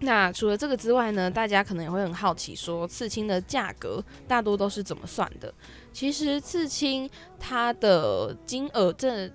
[0.00, 5.54] 那除了这个之外呢，大家可能也会很好奇，说刺青的价格大多都是怎么算的？
[5.92, 9.30] 其实刺青它的金额这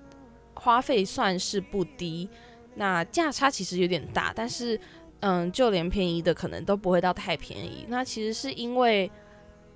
[0.53, 2.29] 花费算是不低，
[2.75, 4.79] 那价差其实有点大，但是
[5.21, 7.85] 嗯，就连便宜的可能都不会到太便宜。
[7.87, 9.09] 那其实是因为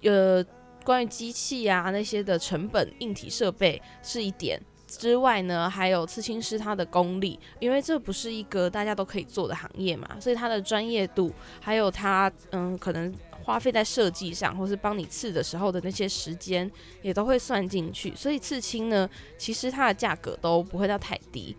[0.04, 0.46] 呃。
[0.86, 4.62] 关于机器啊那些的成本、硬体设备是一点
[4.98, 16.70] 之外呢，还有刺青师他的功力，因为这不是一个大家都可以做的行业嘛，所以他的专业度，还有他嗯可能花费在设计上，或是帮你刺的时候的那些时间，
[17.02, 18.16] 也都会算进去。
[18.16, 21.56] 所以刺青呢，其实它的价格都不会到太低。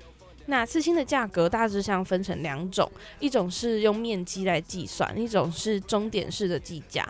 [0.47, 7.07] 那刺青的价格大致上分成两种，一种是用面积来计算，一种是终点式的计价。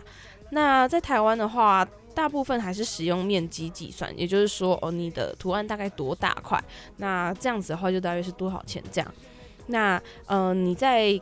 [0.51, 6.57] 那在台湾的话，大部分还是使用面积计算，也就是说，哦，你的图案大概多大块，
[6.97, 9.13] 那这样子的话就大约是多少钱这样。
[9.67, 11.19] 那，呃，你在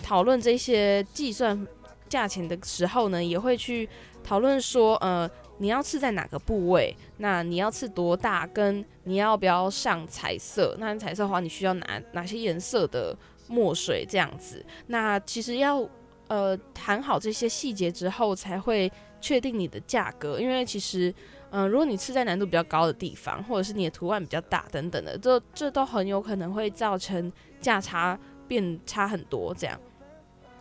[0.00, 1.66] 讨论这些计算
[2.08, 3.88] 价钱的时候呢，也会去
[4.22, 13.16] 讨论说，呃，你要刺在哪个部位，那你要刺多大，跟你要不要上彩色，那彩色的话，你需要哪哪些颜色的
[13.48, 14.64] 墨水这样子。
[14.86, 15.84] 那其实要，
[16.28, 18.90] 呃，谈好这些细节之后才会。
[19.20, 21.12] 确定你的价格，因为其实，
[21.50, 27.30] 嗯，如果你刺在难度比较高的地方，或者是你的图案比较大等等的，这这都很有可能会造成
[27.60, 29.54] 价差变差很多。
[29.54, 29.78] 这样，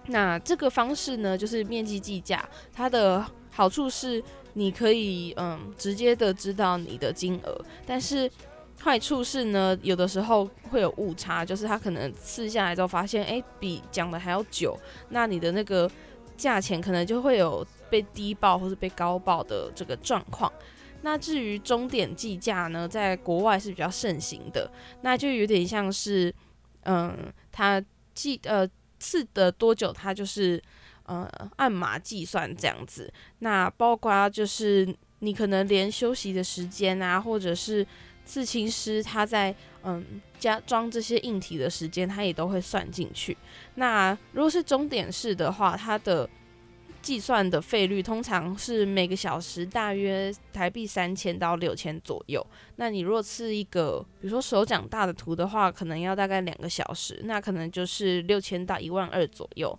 [0.08, 4.22] 那这个方式呢，就是面积计价，它的好处是
[4.54, 8.30] 你可以嗯直接的知道你的金额，但是
[8.82, 14.78] 坏处是呢，有的时候会有误差，就是他可能刺下来之后发现，哎，比讲的还要久，
[15.10, 15.90] 那你的那个
[16.36, 17.66] 价钱可能就会有。
[17.90, 20.52] 被低报或是被高报的这个状况，
[21.02, 24.70] 那至于终点计价呢，在国外是比较盛行的，
[25.02, 26.34] 那就有点像是，
[26.84, 28.68] 嗯，它计呃
[29.00, 30.62] 刺的多久，它就是
[31.04, 33.12] 呃按码计算这样子。
[33.40, 37.86] 那包括就是你可能连休息的时间啊，或者是
[38.26, 43.36] 刺青师他在嗯加装这些硬体的时间，他也都会算进去。
[43.76, 46.30] 那如果是终点式的话，它的
[47.02, 52.46] 计算的费率通常是每个小时大约台币三千到六千左右。
[52.76, 59.78] 那你如果刺一个，比如说手掌大的图的话，可能要大概两个小时，那可能就是六千到一万二左右。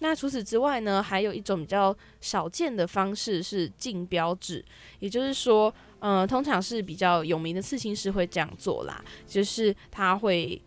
[0.00, 4.64] 那除此之外呢，还有一种比较少见的方式是竞标制，
[4.98, 10.60] 也就是说，呃，通常是比较有名的刺青师会这样做啦，就是他会。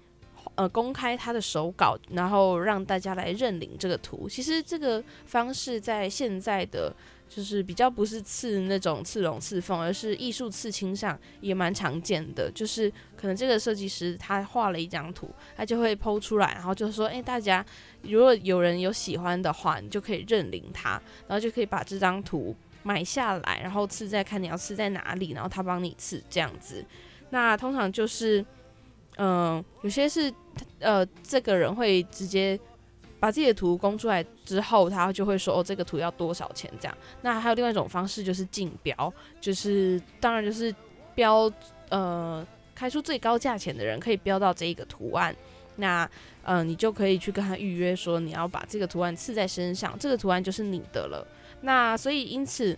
[0.56, 4.30] 呃，公开他的手稿，然后让大家来认领这个图。
[4.30, 6.96] 其实这个方式在现在的
[7.28, 12.52] 就是比较不是刺那种刺龙刺凤，而是艺术刺青上也蛮常见的。
[12.54, 12.88] 就是
[13.18, 17.66] 可能这个设计师他画了一张图，他就会剖出来，然后就说：“哎，大家
[18.04, 26.86] 如果有人有喜欢的话，你就可以认领他，然后就可以把这张图买下来，然后刺在看你要刺在哪里，然后他帮你刺这样子。
[27.32, 28.46] 那通常就是。”
[29.18, 30.34] 嗯，有些是，
[30.80, 32.60] 呃，这个人会直接
[33.20, 36.98] 把自己的图供出来之后，他就会说，哦，这个图要多少钱这样。
[37.22, 40.74] 那还有另外一种方式就是竞标，就是当然就是
[41.16, 41.52] 标，
[41.90, 42.46] 呃，
[42.76, 45.36] 开出最高价钱的人可以标到这一个图案。
[45.78, 46.10] 那，
[46.44, 51.26] 嗯，你就可以去跟他预约说，你要把这个图案刺在身上，这个图案就是你的了。
[51.62, 52.78] 那所以因此。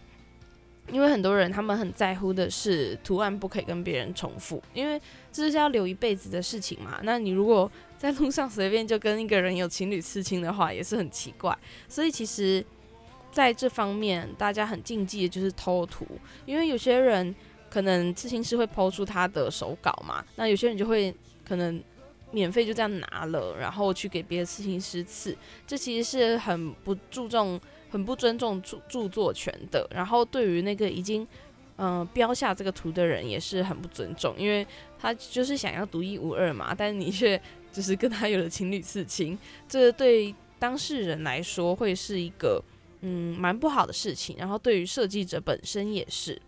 [0.92, 7.00] 因为很多人他们很在乎的是图案不可以跟别人重复，因为这是要留一辈子的事情嘛。
[7.04, 11.58] 那你如果在路上随便就跟一个人有情侣刺青的话，也是很奇怪。
[11.90, 12.64] 所以其实
[13.32, 16.06] 在这方面，大家很禁忌的就是偷图，
[16.46, 17.34] 因为有些人
[17.68, 21.14] 可能刺青师会抛出他的手稿嘛，那有些人就会
[21.44, 21.82] 可能
[22.30, 27.60] 免费就这样拿了，然后去给别的刺青师刺，这其实是很不注重。
[27.96, 31.26] 很不尊重著著作权的，然后对于那个已经
[31.78, 34.68] 嗯、标下这个图的人也是很不尊重，因为
[35.00, 37.42] 他就是想要独一无二嘛，但你却
[37.72, 39.38] 就是跟他有了情侣刺青，
[39.70, 42.62] 这对当事人来说会是一个
[43.00, 46.42] 嗯蛮不好的事情，然后对于设计者本身也是。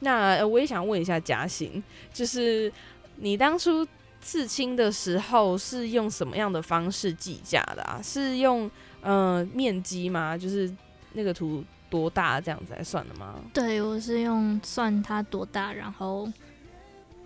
[0.00, 1.80] 那、我也想问一下嘉欣，
[2.12, 2.72] 就是
[3.16, 3.86] 你当初
[4.20, 8.00] 刺青的时候是用什么样的方式计价的啊？
[8.02, 8.70] 是用
[9.02, 10.36] 呃面积吗？
[10.36, 10.70] 就是
[11.12, 13.34] 那个图多大这样子来算的吗？
[13.52, 16.30] 对我是用算它多大，然后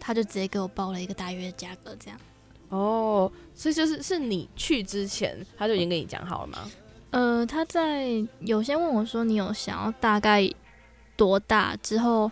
[0.01, 2.19] 他就直接给我报了一个大约的价格，这样。
[2.71, 6.71] 哦，所以就是是你去之前他就已经跟你讲好了吗？
[7.11, 8.09] 呃，他在
[8.41, 10.51] 有先问我说你有想要大概
[11.17, 12.29] 多大，之后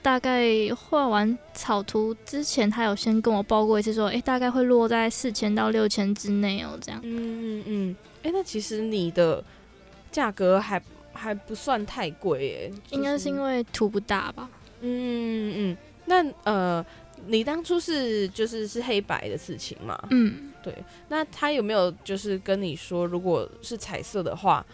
[0.00, 7.00] 大概画完草图之前，他有先跟我报过一次说，诶，大概会落在四千到六千之内哦，这样。
[7.02, 9.42] 嗯嗯嗯，哎、那其实你的
[10.10, 14.48] 价格还还不算太贵哎，应该是因为为图不大吧？
[14.80, 16.84] 嗯嗯嗯，那呃，
[17.26, 19.98] 你当初是就是是黑白的事情嘛？
[20.10, 20.74] 嗯，对
[21.08, 24.64] 那他有没有就是跟你说，如果是彩色的话，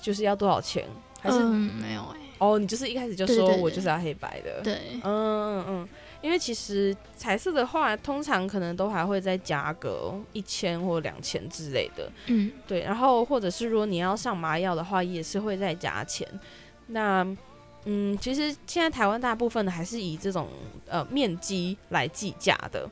[0.00, 0.86] 就是要多少钱？
[1.20, 4.60] 还是、嗯没有诶，哦，你就是一开始就说我就是要黑白的？
[4.62, 5.88] 对，嗯嗯嗯，
[6.22, 12.10] 因为其实彩色的话，通常可能都还会再加个一千或两千之类的。
[12.26, 16.26] 嗯对，然后或者是如果你要上麻药的话，也是会再加钱。
[16.88, 17.26] 那
[17.84, 20.48] 嗯，其实现在台湾大部分的还是以这种
[20.88, 22.88] 呃面积来计价的。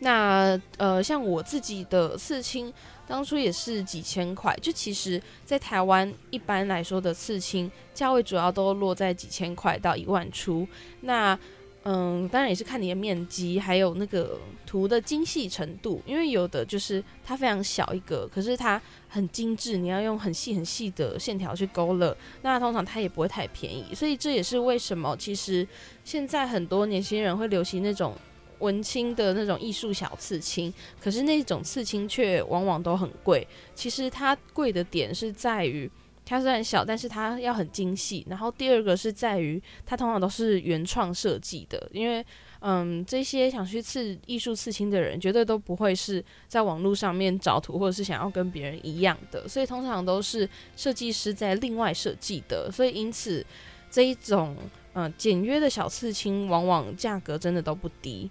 [0.00, 2.72] 那呃，像我自己的刺青，
[3.08, 4.56] 当初也是几千块。
[4.62, 10.64] 就其实，在台湾一般来说的刺青价位主要都落在几千块到一万出。
[11.00, 11.36] 那
[11.84, 25.66] 嗯，当然也是看你的面积，还有那个图的精细程度，因为有的就是它非常小一个，可是它很精致，你要用很细很细的线条去勾勒，那通常它也不会太便宜，所以这也是为什么其实
[26.04, 28.14] 现在很多年轻人会流行那种
[28.58, 33.46] 文青的那种艺术小刺青，可是那种刺青却往往都很贵。
[33.74, 35.90] 其实它贵的点是在于。
[36.28, 38.26] 它虽然小，但是它要很精细。
[38.28, 42.24] 然后第二个是在于，它通常都是原创设计的，因为
[42.60, 53.44] 嗯，这些想去刺艺术刺青的人，绝对都不会是在网络上面找图，或者是想要跟别人一样的，所以通常都是设计师在另外设计的，所以因此
[53.90, 54.56] 这一种
[54.94, 58.28] 嗯简约的小刺青，往往价格真的都不低。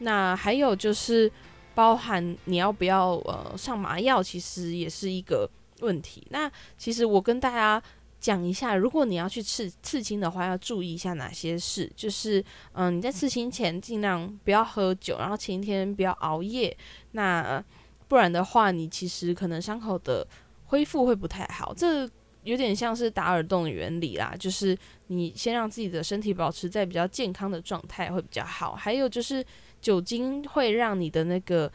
[0.00, 1.30] 那还有就是
[1.74, 5.48] 包含你要不要呃上麻药，其实也是一个
[5.80, 6.26] 问题。
[6.30, 7.82] 那其实我跟大家
[8.20, 11.90] 讲一下，如果你要去刺刺青的话，要注意一下哪些事。
[11.96, 16.76] 就是，嗯，你在刺青前尽量不要喝酒，然后前一天不要熬夜。
[17.12, 17.64] 那、
[18.08, 20.26] 不然的话，你其实可能伤口的
[20.66, 21.72] 恢复会不太好。
[21.74, 22.08] 这
[22.42, 24.76] 有点像是打耳洞的原理啦，就是
[25.06, 28.74] 你先让自己的身体保持在比较健康的状态会比较好。
[28.74, 29.44] 还有就是
[29.80, 31.70] 酒精会让你的那个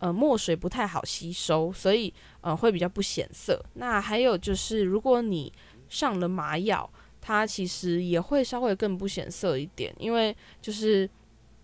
[0.00, 3.64] 呃墨水不太好吸收，所以呃会比较不显色。
[3.74, 5.52] 那还有就是，如果你
[5.88, 6.90] 上了麻药，
[7.20, 11.08] 它其实也会稍微更不显色一点，因为就是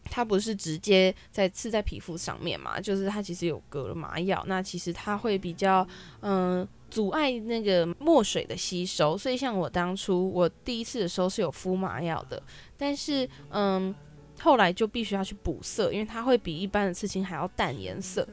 [0.04, 5.86] 它不是直接在刺在皮肤上面嘛，就是它其实有隔了麻药，那其实它会比较
[6.20, 12.42] 嗯、阻碍那个墨水的吸收，所以像我当初我第一次的时候是有敷麻药的，
[12.76, 13.94] 但是嗯。
[14.40, 18.26] 后来就必须要去补色，因为它会比一般的刺青还要淡颜色。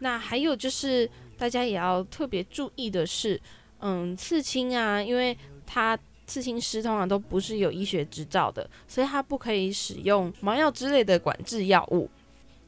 [0.00, 3.40] 那还有就是大家也要特别注意的是，
[3.80, 5.36] 嗯，刺青啊，因为
[5.66, 12.08] 它刺青师通常都不是有医学执照的，所以他不可以使用麻药之类的管制药物。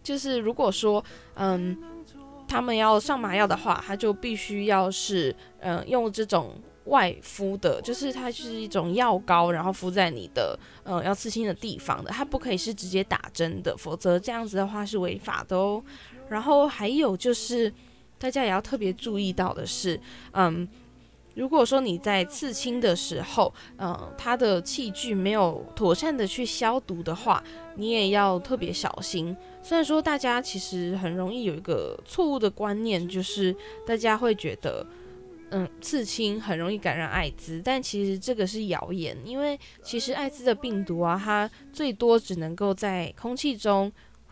[0.02, 1.76] 就是如果说，嗯，
[2.48, 6.58] 他们要上麻药的话，他就必须要是，嗯，用这种
[6.90, 15.82] 外敷的，就是它是一种药膏，然后敷在你的，呃，要刺青的地方的，它不可以是直接打针的，否则这样子的话是违法的哦。
[16.28, 17.72] 然后还有就是，
[18.18, 19.98] 大家也要特别注意到的是，
[20.32, 20.68] 嗯。
[21.36, 27.42] 如果说你在刺青的时候，嗯，它的器具没有妥善的去消毒的话，
[27.76, 29.34] 你也要特别小心。
[29.62, 33.54] 虽然说大家其实很容易有一个错误的观念，就是
[33.86, 34.84] 大家会觉得，
[35.50, 43.90] 嗯，刺青很容易感染艾滋，但其实这个是谣言，因为其实艾滋的病毒啊，它最多只能够在空气中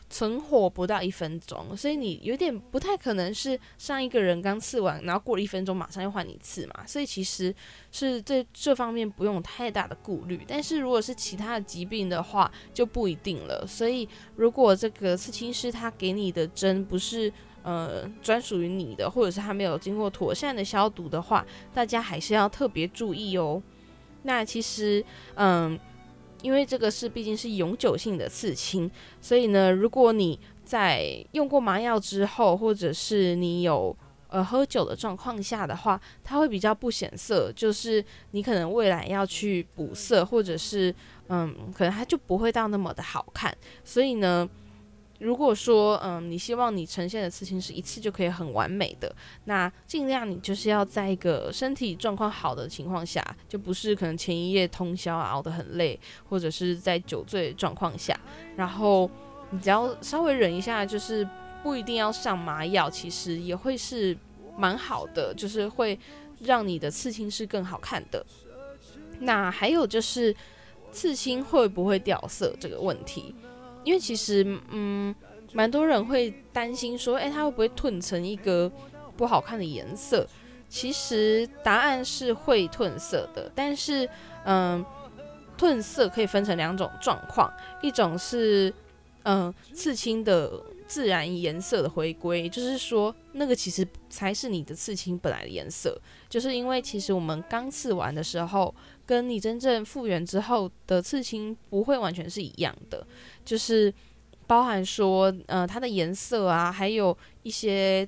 [0.09, 7.55] 存活不到一分钟，所以你有点不太可能是上一个人刚刺完，然后过了一分钟马上又换你刺嘛，所以其实
[7.91, 10.41] 是这这方面不用太大的顾虑。
[10.47, 13.67] 但是如果是其他的疾病的话，就不一定了。
[13.67, 17.31] 所以如果这个刺青师他给你的针不是
[17.69, 21.45] 呃专属于你的，或者是它没有经过妥善的消毒的话，
[21.75, 23.63] 大家还是要特别注意哦。
[24.23, 25.05] 那其实，
[25.35, 25.79] 嗯，
[26.41, 28.91] 因为这个是毕竟是永久性的刺青，
[29.21, 33.95] 所以呢，如果你在用过麻药之后，或者是你有
[34.29, 40.95] 呃喝酒的状况下的话，它会比较不显色，就是你可能未来要去补色，或者是
[41.29, 43.55] 嗯，可能它就不会到那么的好看。
[43.85, 44.49] 所以呢，
[45.19, 49.15] 如果说嗯，你希望你呈现的刺青是一次就可以很完美的，
[49.45, 55.99] 那尽量你就是要在一个身体状况好的情况下，就不是可能前一夜通宵熬得很累，
[56.29, 58.19] 或者是在酒醉状况下，
[58.57, 59.11] 然后
[59.51, 61.29] 你只要稍微忍一下，就是
[61.63, 64.17] 不一定要上麻药，其实也会是
[64.57, 65.99] 蛮好的，就是会
[66.41, 68.25] 让你的刺青是更好看的。
[69.21, 70.33] 那还有就是
[70.93, 73.35] 刺青会不会掉色这个问题，
[73.89, 75.15] 因为其实嗯，
[75.55, 78.71] 蛮多人会担心说，诶，它会不会褪成一个
[79.17, 80.29] 不好看的颜色？
[80.69, 84.07] 其实答案是会褪色的，但是
[84.45, 84.85] 嗯，
[85.57, 88.71] 褪色可以分成两种状况，一种是
[89.23, 98.75] 嗯刺青的自然颜色的回归，就是说那个其实才是你的刺青本来的颜色，就是因为其实我们刚刺完的时候。
[99.09, 103.07] 跟你真正复原之后的刺青不会完全是一样的，
[103.43, 103.93] 就是
[104.47, 108.07] 包含说，呃，它的颜色啊，还有一些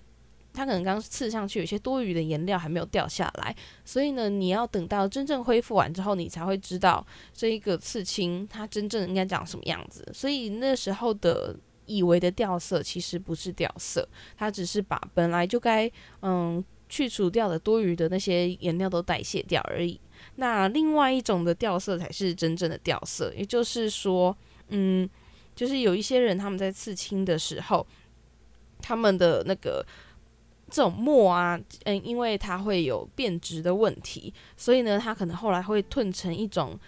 [0.53, 10.07] 它可能刚刺上去有些多余的颜料还没有掉下来，所以呢，你要等到真正恢复完之后，你才会知道这一个刺青它真正应该长什么样子。
[10.13, 15.91] 所以那时候的以为的掉色其实不是掉色，它只是把本来就该
[16.21, 19.99] 嗯去除掉的多余的那些颜料都代谢掉而已。
[20.41, 24.35] 那另外一种的掉色才是真正的掉色，也就是说，
[24.69, 25.07] 嗯，
[25.55, 27.87] 就是有一些人他们在刺青的时候，
[28.81, 29.85] 他们的那个
[30.71, 36.79] 这种墨啊，嗯，因为它会有变质的问题，所以呢，它可能后来会褪成一种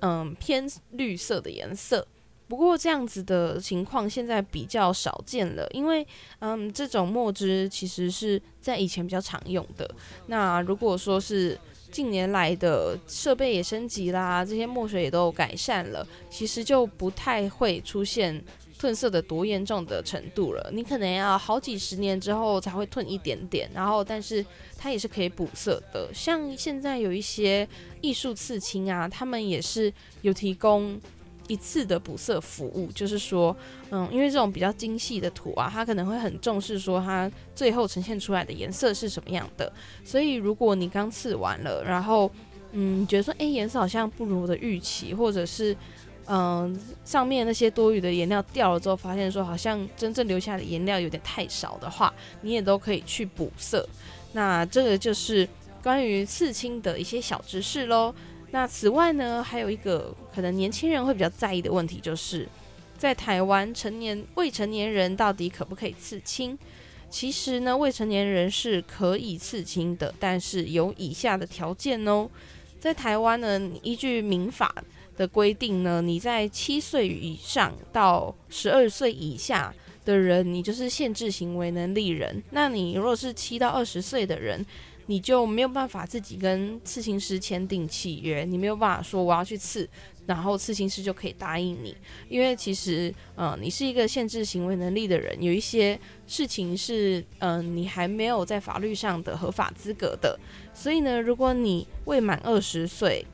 [0.00, 2.06] 嗯偏绿色的颜色。
[2.48, 6.06] 不过这样子的情况现在比较少见了，因为
[6.40, 9.88] 嗯，这种墨汁其实是在以前比较常用的。
[10.26, 11.58] 那如果说是
[11.90, 18.42] 近年来的设备也升级啦，这些墨水也都改善了，其实就不太会出现
[18.78, 20.70] 褪色的多严重的程度了。
[20.72, 24.44] 你可能要好几十年之后才会褪一点点，然后但是
[24.78, 26.08] 它也是可以补色的。
[26.14, 27.68] 像现在有一些
[28.00, 31.00] 艺术刺青啊，他们也是有提供。
[31.50, 33.54] 一次的补色服务，就是说，
[33.90, 39.72] 嗯，因为这种比较精细的图啊，它可能会很重视说它最后呈现出来的颜色是什么样的。
[40.04, 42.30] 所以，如果你刚刺完了，然后，
[42.70, 45.76] 嗯，觉得说，哎，颜色好像不如我的预期，或者是，
[46.26, 53.84] 嗯，上面那些多余的颜料掉了之后，发现说好像真正留下的颜料有点太少的话，你也都可以去补色。
[54.32, 55.48] 那这个就是
[55.82, 58.14] 关于刺青的一些小知识喽。
[58.52, 62.48] 那此外呢，还有一个可能年轻人会比较在意的问题，就是
[62.98, 66.58] 在台湾成年未成年人到底可不可以刺青？
[67.08, 72.28] 其实呢，未成年人是可以刺青的，但是有以下的条件哦。
[72.78, 74.74] 在台湾呢，依据民法
[75.16, 79.74] 的规定呢，你在七岁以上到十二岁以下
[80.04, 82.42] 的人，你就是限制行为能力人。
[82.50, 84.64] 那你如果是七到二十岁的人，
[85.10, 89.88] 你就没有办法自己跟刺青师签订契约，你没有办法说我要去刺，
[90.24, 91.96] 然后刺青师就可以答应你，
[92.28, 95.98] 因为其实，嗯，你是一个限制行为能力的人，有一些
[96.28, 100.38] 事情是，嗯，你还没有在法律上的合法资格的，
[100.72, 103.26] 所以呢，如果你未满二十岁，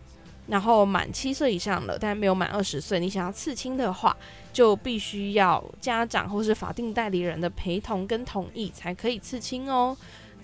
[0.47, 4.17] 然后满七岁以上了，但没有满二十岁，你想要刺青的话，
[4.51, 9.95] 就必须要家长或是法定代理人的陪同跟同意才可以刺青哦。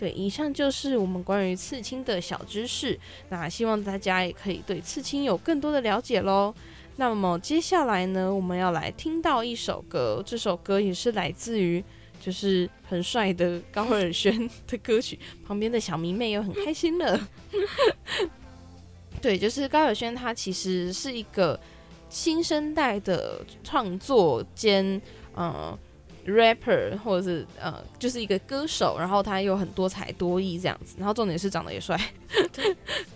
[0.03, 2.99] 对，以上就是我们关于刺青的小知识。
[3.29, 6.53] 那希望大家也可以对刺青有更多的了解喽。
[6.97, 11.81] 那么接下来呢，我们要来听到一首歌，这首歌也是来自于
[12.21, 15.17] 就是很帅的高尔宣的歌曲。
[15.47, 17.29] 旁边的小迷妹又很开心了。
[19.23, 21.61] 对，就是高尔宣，他其实是一个
[22.09, 25.01] 新生代的创作兼
[25.37, 25.79] 嗯。
[26.27, 31.99] Rapper 或者是呃，就是一个歌手，然后他又很多才多艺这样子，然后重点是长得也帅。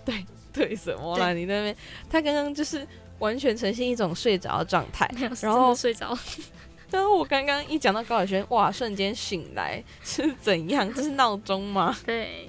[0.05, 1.33] 对 对，什么啦？
[1.33, 1.77] 你那边
[2.09, 2.87] 他刚刚就是
[3.19, 5.09] 完全呈现一种睡着的状态，
[5.41, 6.17] 然后睡着。
[6.91, 10.93] 然后我刚刚一讲到高晓轩，哇，瞬间醒来是怎样？
[10.95, 11.97] 这是闹钟吗？
[12.07, 12.49] 对，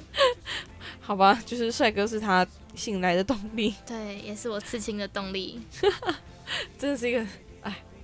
[1.01, 2.45] 好吧，就是帅哥是他
[2.75, 3.73] 醒来的动力。
[3.85, 5.59] 对，也是我刺青的动力。
[6.77, 7.25] 真的是一个。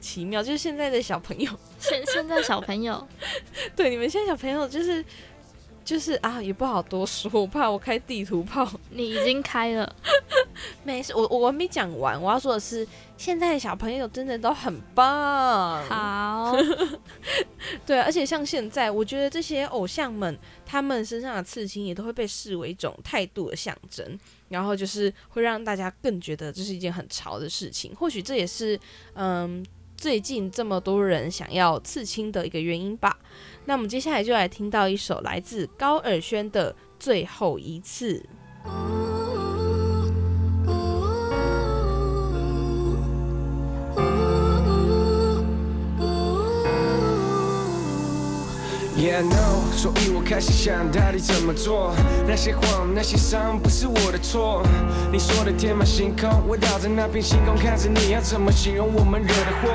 [0.04, 1.50] 奇妙， 就是现在的小朋友，
[1.80, 3.08] 现现在小朋友，
[3.76, 5.04] 对你们现在小朋友就是
[5.86, 8.70] 就是啊，也不好多说，我怕我开地图炮。
[8.90, 9.96] 你已经开了，
[10.84, 12.88] 没事，我我还没讲完，我要说的是，
[13.18, 15.84] 现在的小朋友真的都很棒。
[15.86, 16.56] 好，
[17.86, 27.94] 对，而且像现在，我觉得这些偶像们，他们身上的刺青也都会被视为一种态度的象征，然后就是会让大家更觉得这是一件很潮的事情。
[27.96, 28.80] 或许这也是，
[29.16, 29.66] 嗯，
[30.04, 33.18] 最近这么多人想要刺青的一个原因吧。
[33.64, 38.22] 那我们接下来就来听到一首来自高尔宣的《最后一次》。
[49.04, 51.94] Yeah, I know，所以我开始想到底怎么做。
[52.26, 54.64] 那些谎，那些伤，不是我的错。
[55.12, 59.68] 你说的天马行空，我倒在那片星空，看着你要怎么形容我们惹的祸。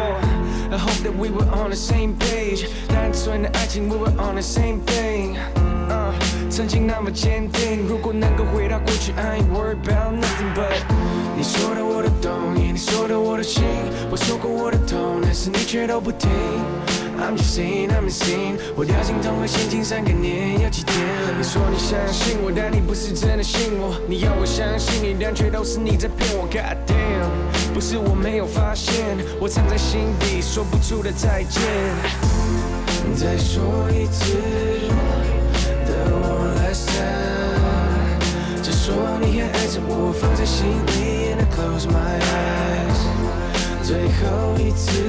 [0.70, 5.37] I hope that we were on the same page，单纯的爱情，we were on the same thing。
[5.91, 6.14] uh,
[6.49, 10.81] 曾经那么坚定，如果能够回到过去，I ain't worried about nothing but。
[11.37, 13.62] 你说的我都懂，你说的我都信，
[14.11, 16.31] 我说过我的痛，但是你却都不听。
[17.19, 18.59] I'm just saying, I'm insane。
[18.77, 20.97] 我掉进同个陷阱三个年，要几天？
[21.37, 24.01] 你说你相信我，但你不是真的信我。
[24.07, 26.47] 你要我相信你，但却都是你在骗我。
[26.47, 28.95] God damn，不是我没有发现，
[29.41, 31.61] 我藏在心底说不出的再见。
[33.16, 34.37] 再说一次
[35.87, 38.19] ，The one last time。
[38.62, 43.03] 只说你还爱着我，放在心里，And I close my eyes。
[43.83, 45.03] 最后一次。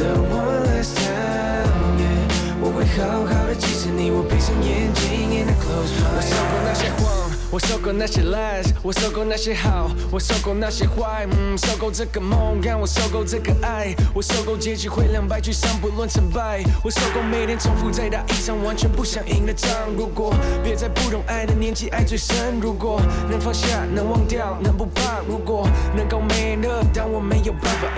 [0.00, 2.24] The one last time, yeah
[2.62, 6.16] 我会好好的记着你，我闭上眼睛，and I close my eyes。
[6.16, 19.68] 我想过那些谎，我受够那些 lies，我受够那些好，我受够那些坏，嗯，受够这个梦，让我受够这个爱，我受够结局会两败俱伤，不论成败，我受够每天重复再打一场完全不想赢的仗。
[19.96, 20.32] 如果
[20.62, 27.88] 别在不懂爱的年纪爱最深，如果能放下，能忘掉，能不怕，如果能够 man up，但我没有办法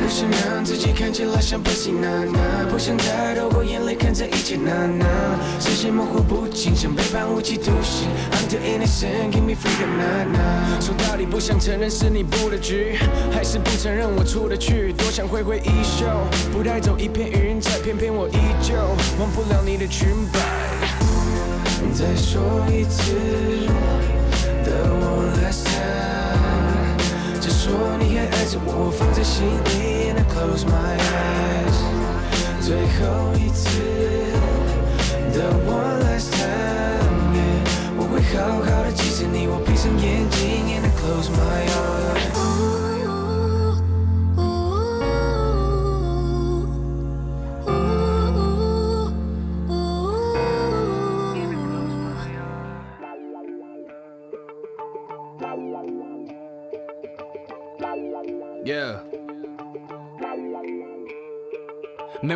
[0.00, 2.38] 不想让自己看起来像 pussy 娜娜，
[2.70, 5.04] 不想再透过眼泪看这一切娜娜，
[5.58, 8.06] 视线模糊不清，像背叛无期徒刑。
[8.78, 10.80] Listen give me freedom 娜娜。
[10.80, 12.96] 说到底不想承认是你布的局，
[13.32, 16.06] 还是不承认我出的去，多想挥挥衣袖，
[16.52, 18.74] 不带走一片云彩，偏偏我依旧
[19.18, 20.40] 忘不了你的裙摆。
[21.94, 23.12] 再说一次
[24.64, 26.96] ，The one last time，
[27.40, 31.78] 只说你还爱着我，放在心里，and I close my eyes。
[32.60, 33.68] 最后一次
[35.32, 35.95] ，The one
[38.25, 42.44] 好好的记着你，我闭上眼睛，and I close my eyes。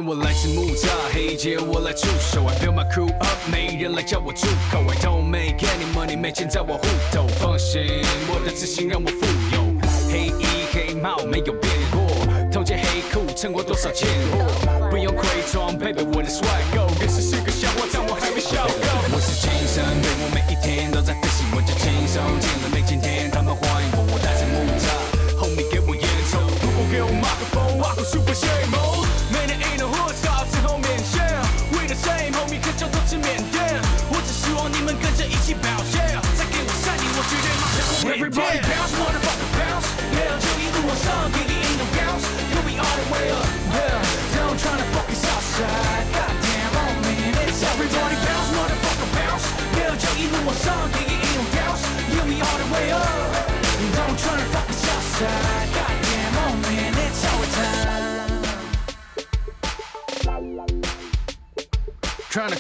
[0.07, 2.45] 我来自木栅黑街，我来出手。
[2.47, 4.79] I build my crew up，没人来叫我出口。
[4.89, 7.27] I don't make any money，没钱在我户头。
[7.39, 7.83] 放心，
[8.29, 9.61] 我的自信让我富有。
[10.11, 12.01] 黑衣黑帽没有变过，
[12.51, 14.89] 同件黑裤撑过多少贱货？
[14.91, 16.91] 不用盔装，baby，我的 swag go。
[17.01, 17.87] 也是是个笑话，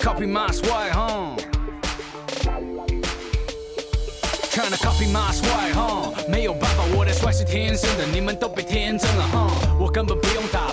[0.00, 1.36] copy my swag, huh?
[4.50, 6.12] Trying to copy my swag, huh?
[6.28, 9.76] 没有办法，我的帅是天生的，你们都被天真了，huh?
[9.78, 10.72] 我根本不用打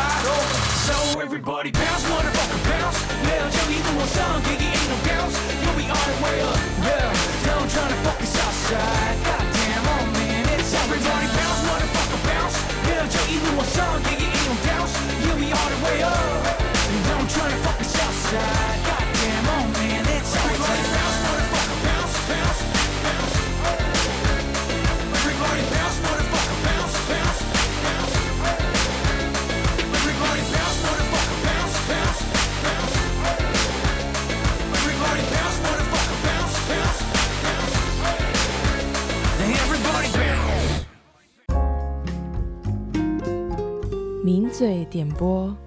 [44.61, 45.57] 名嘴点播。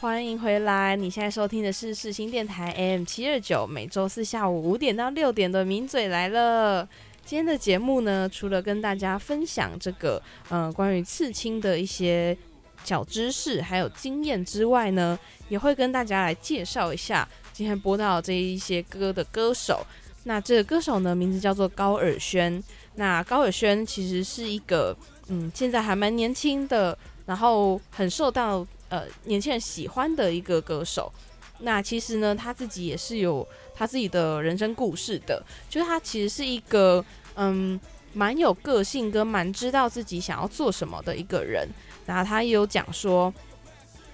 [0.00, 0.96] 欢迎回来！
[0.96, 6.88] 你现在收听的是世新电台 AM 七二九，每周四下午五点到六点的名嘴来了。
[7.24, 12.36] 今天的节目呢，除了跟大家分享这个呃关于刺青的一些
[12.82, 15.16] 小知识还有经验之外呢，
[15.48, 19.86] 也会跟大家来介绍一下今天播到这一些歌的歌手。
[20.24, 22.60] 那这个歌手呢，名字叫做高尔宣。
[22.96, 24.96] 那高尔轩其实是一个
[25.28, 31.12] 嗯，现在还蛮年轻的，然后很受到呃年轻人喜欢的一个歌手。
[31.60, 37.04] 那其实呢，他自己也是有他自己的人生故事的，就是他其实是一个
[37.36, 37.80] 嗯
[38.12, 41.68] 蛮有个性跟蛮知道自己想要做什么的一个人。
[42.06, 43.32] 然后他也有讲说，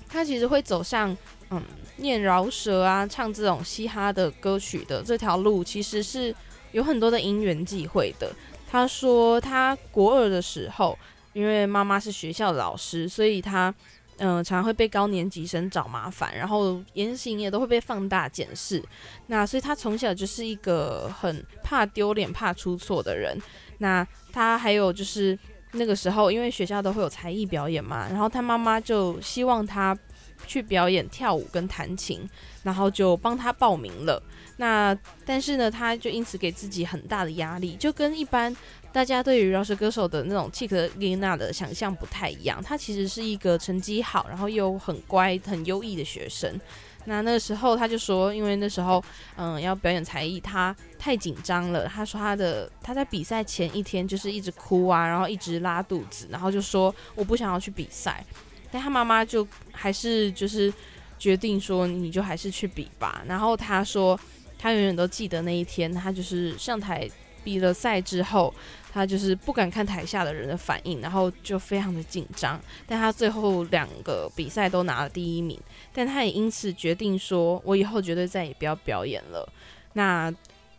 [0.09, 1.16] 他其实会走上
[1.51, 1.61] 嗯
[1.97, 6.33] 念饶舌啊，唱这种嘻哈的歌曲的这条路，其实是
[6.72, 8.33] 有很多的因缘际会的。
[8.71, 10.97] 他说他国二的时候，
[11.33, 13.75] 因为妈妈是学校的老师，所以他
[14.18, 18.81] 嗯常常会被高年级生找麻烦，然后言行也都会被放大检视。
[19.27, 23.37] 那所以他从小就是一个很怕丢脸、怕出错的人。
[23.79, 25.37] 那他还有就是
[25.73, 29.99] 那个时候，因为学校都会有才艺表演嘛，然后他妈妈就希望他
[30.47, 32.29] 去表演跳舞跟弹琴，
[32.62, 34.23] 然后就帮他报名了。
[34.61, 34.95] 那
[35.25, 38.55] 但是呢，他就因此给自己很大的压力，就跟一般
[38.93, 42.63] 大家对于饶舌歌手的那种契克丽娜的想象不太一样。
[42.63, 46.61] 他其实是一个成绩好，然后又很乖、很优异的学生。
[47.07, 49.03] 那那时候他就说，因为那时候
[49.37, 51.89] 嗯要表演才艺，他太紧张了。
[51.89, 58.23] 他说他的他在比赛前一天就是一直哭啊，然后一直拉肚子，然后就说我不想要去比赛。
[58.71, 60.71] 但他妈妈就还是就是
[61.19, 63.23] 决定说你就还是去比吧。
[63.27, 64.21] 然后他说。
[64.61, 67.09] 他永远都记得那一天，他就是上台
[67.43, 68.53] 比了赛之后，
[68.93, 72.61] 他就是不敢看台下的人的反应，然后就非常的紧张。
[72.87, 75.59] 但他最后两个比赛都拿了第一名，
[75.95, 79.51] 但他也因此决定说：“我以后绝对再也不要表演了。”
[79.95, 80.31] 那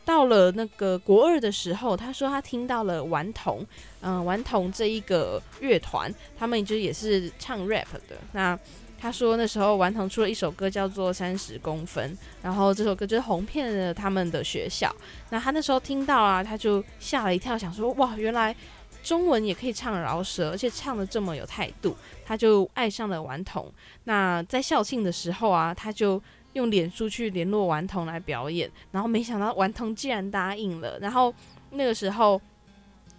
[0.05, 3.65] 到了那个国二的时候，他说他听到了顽童，
[4.01, 8.17] 嗯，顽童这一个乐团，他们就也是唱 rap 的。
[8.33, 8.57] 那
[9.01, 12.11] 他说那时候顽童出了一首歌叫做《三十公分》，
[12.43, 14.95] 然后这首歌就是红遍了他们的学校。
[15.31, 18.55] 那他那时候听到啊，他就吓了一跳，想说哇，原来
[19.01, 21.97] 中文也可以唱饶舌，而且唱的这么有态度。
[22.23, 23.69] 他就爱上了顽童。
[24.03, 26.21] 那在校庆的时候啊，他就
[26.53, 30.99] 用脸书去联络顽童来表演，然后没想到顽童竟然答应了。
[30.99, 31.33] 然后
[31.71, 32.39] 那个时候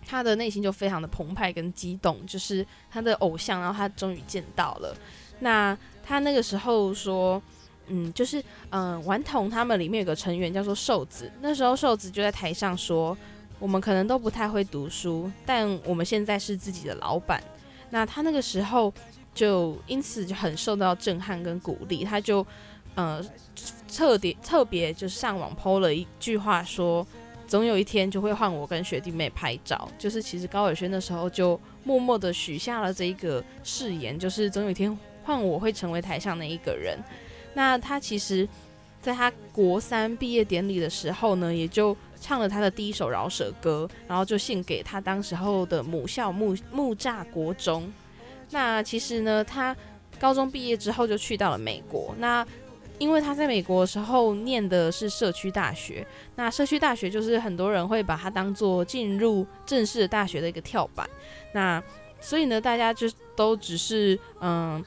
[0.07, 4.97] 他的内心就非常的澎湃跟激动，就是他的偶像，然后他终于见到了。
[5.43, 7.43] 那他那个时候说，
[7.89, 11.29] 嗯，就是嗯，顽童他们里面有个成员叫做瘦子。
[11.41, 13.17] 那时候瘦子就在台上说，
[13.59, 17.43] 我们可能都不太会读书，但我们现在是自己的老板。
[17.91, 18.93] 那他那个时候
[19.35, 22.47] 就因此就很受到震撼跟鼓励，他就
[22.95, 23.21] 呃
[23.93, 27.05] 特别特别就上网 PO 了一句话说，
[27.49, 29.89] 总有一天就会换我跟学弟妹拍照。
[29.99, 34.97] 就是其实高尔轩那时候就默默的许下了这一个誓言，就是总有一天。
[35.25, 36.99] 换我会成为台上的一个人。
[37.55, 38.49] 那他其实，
[39.03, 47.93] 在他国三毕业典礼的时候呢，也就唱了他的第一首饶舌歌，然后就献给他当时候的母校木木栅国中。
[48.51, 49.77] 那其实呢，他
[50.19, 52.15] 高中毕业之后就去到了美国。
[52.19, 52.47] 那
[52.99, 56.07] 因为他在美国的时候念的是社区大学，
[56.37, 61.07] 那社区大学就是很多人会把它当做进入正式的大学的一个跳板。
[61.53, 61.83] 那
[62.19, 63.07] 所以呢，大家就
[63.37, 64.83] 都只是嗯。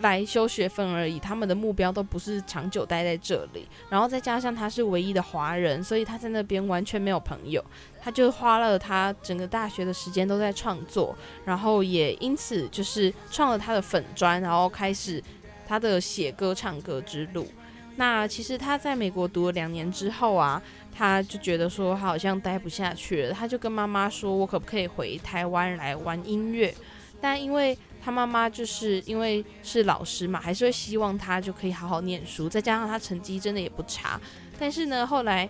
[0.00, 3.66] 来修学分而已，他们的目标都不是长久待在这里。
[3.88, 7.64] 然后再加上他是唯一的华人，所以他在那边完全没有朋友。
[8.02, 15.22] 他就花了他整个大学的时间都在创作，然后也因此就是创了他的粉砖，然后开始
[15.66, 17.48] 他的写歌唱歌之路。
[17.96, 20.62] 那其实他在美国读了两年之后啊，
[20.94, 26.72] 他就觉得说他好像待不下去了，他就跟妈妈说：“我可不可以回台湾来玩音乐？”
[27.20, 27.76] 但因为
[28.06, 34.20] 他妈妈就是因为是老师嘛，还是会希望他就可以好好念书，再加上他成绩真的也不差。
[34.60, 35.48] 但是呢，后来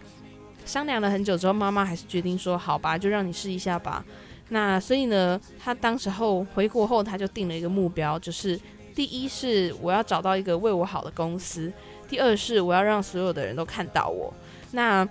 [0.65, 4.03] 商量了很久之后，妈妈还是决定说：“好吧，就让你试一下吧。”
[4.49, 8.59] 那所以呢，他当时候回国后，他就定了一个目标，就是
[8.95, 11.71] 第一是我要找到一个为我好的公司，
[12.09, 14.33] 第二是我要让所有的人都看到我。
[14.71, 15.07] 那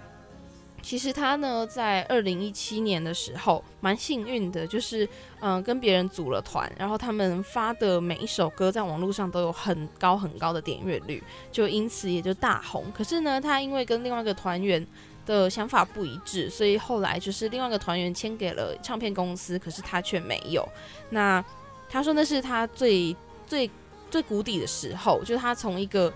[0.85, 5.09] 其实他呢，在二零一七年的时候蛮幸运的，就是
[5.39, 12.85] 嗯跟别人组了团，然后他们发的每一首歌在网络上都有很高很高的点阅率，就因此也就大红。
[12.95, 14.85] 可是呢，他因为跟另外一个团员
[15.25, 20.63] 的想法不一致，所以后来就是另外一个团员签给了唱片公司，可是他却没有。
[21.09, 21.43] 那
[21.89, 23.15] 他说那是他最
[23.47, 23.67] 最
[24.11, 26.13] 最谷底的时候，就是他从一个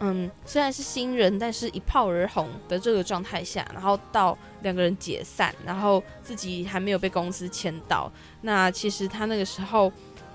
[0.00, 8.10] 嗯虽然是新人，但是一炮而红的这个状态下，然后到两个人解散，然后自己还没有被公司签到。
[8.40, 9.92] 那其实他那个时候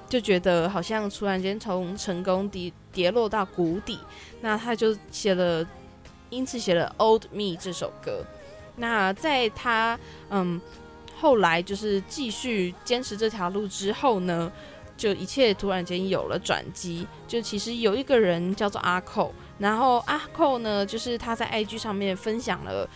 [0.07, 3.99] 就觉得好像突然间从成功跌跌落到谷底，
[4.41, 5.66] 那他就写了。
[6.32, 8.26] 因此写了《Old Me》这首歌。
[8.78, 9.97] 那在他
[10.32, 10.59] 嗯
[11.16, 14.51] 后来就是继续坚持这条路之后呢，
[14.97, 17.07] 就一切突然间有了转机。
[17.28, 22.88] 就其实有一个人叫做阿寇，然后阿寇呢，就是他在 IG 上面分享了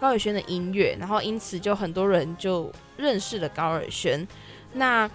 [0.00, 4.26] 高尔宣的音乐，然后因此就很多人就认识了高尔宣。
[4.74, 5.10] 那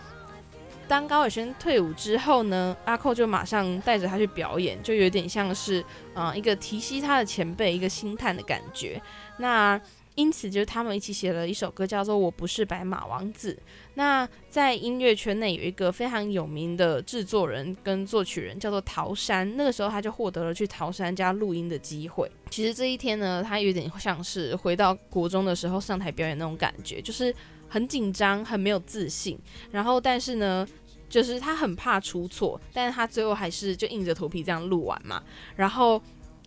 [0.88, 5.84] 当高尔宣退伍之后呢，阿寇就马上带着他去表演，就有点像是，
[6.15, 9.01] 嗯，一个提携他的前辈，一个星探的感觉。
[9.38, 9.79] 那
[10.16, 13.53] 因此，就是他们一起写了一首歌，叫做《我不是白马王子》。
[13.95, 19.55] 那在音乐圈内有一个非常有名的制作人跟作曲人，叫做陶山。
[19.55, 22.30] 那个时候他就获得了去陶山家录音的机会。
[22.49, 27.34] 其实这一天呢，他有点像是回到国中的时候上台表演那种感觉，就是。
[27.70, 29.36] 很紧张，很没有自信，
[29.72, 30.68] 然后但是呢，
[31.09, 35.24] 就是他很怕出错，但是他最后还是就硬着头皮这样录完嘛。
[35.55, 35.99] 然后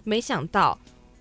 [0.04, 0.78] 没想到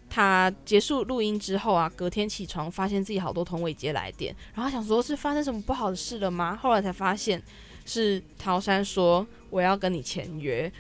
[0.10, 6.56] 他结束录音之后啊，隔天起床发现自己好多同尾接来电，然后想说是发生什么不好的事了吗？
[6.56, 7.42] 后来才发现
[7.86, 10.72] 是陶山说我要跟你签约。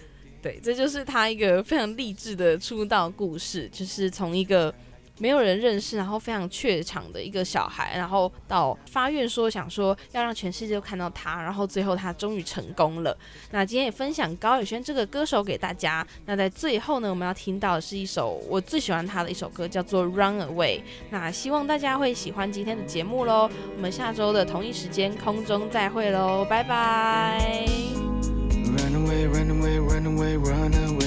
[0.42, 4.74] 对，这就是他一个非常励志的出道故事，就是从一个。
[5.18, 13.18] 没有人认识，然后非常怯场的一个小孩，然后到发愿说想说要让全世界都看到他，然后最后他终于成功了。
[13.52, 16.06] 那今天也分享高宇轩这个歌手给大家。
[16.26, 20.80] 那在最后呢，我们要听到的是一首我最喜欢他的一首歌，叫做《Run Away》。
[21.10, 23.50] 那希望大家会喜欢今天的节目喽。
[23.76, 27.66] 我们下周的同一时间空中再会喽，拜拜。
[28.78, 31.05] Run away, run away, run away, run away.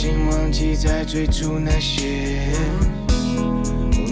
[0.00, 2.52] 经忘记在最初那些。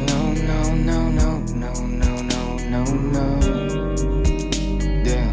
[0.04, 2.82] No no no no no no no no
[3.12, 3.22] no。
[5.04, 5.30] Yeah。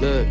[0.00, 0.28] Look，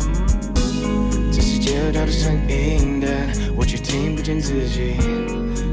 [1.30, 4.94] 这世界有太多声音，但我却听不见自己。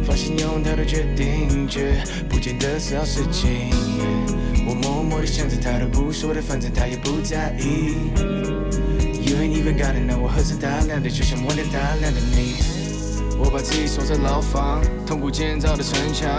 [0.06, 3.70] 发现有太多决定，却不见得是好事情。
[4.68, 7.96] 我默默地想着，他都不说的，反正他也不在意。
[9.26, 12.73] You ain't even gotta know，我喝着大量的，就像忘掉大量的你。
[13.64, 16.30] 自己锁在牢房，痛苦建造的城墙，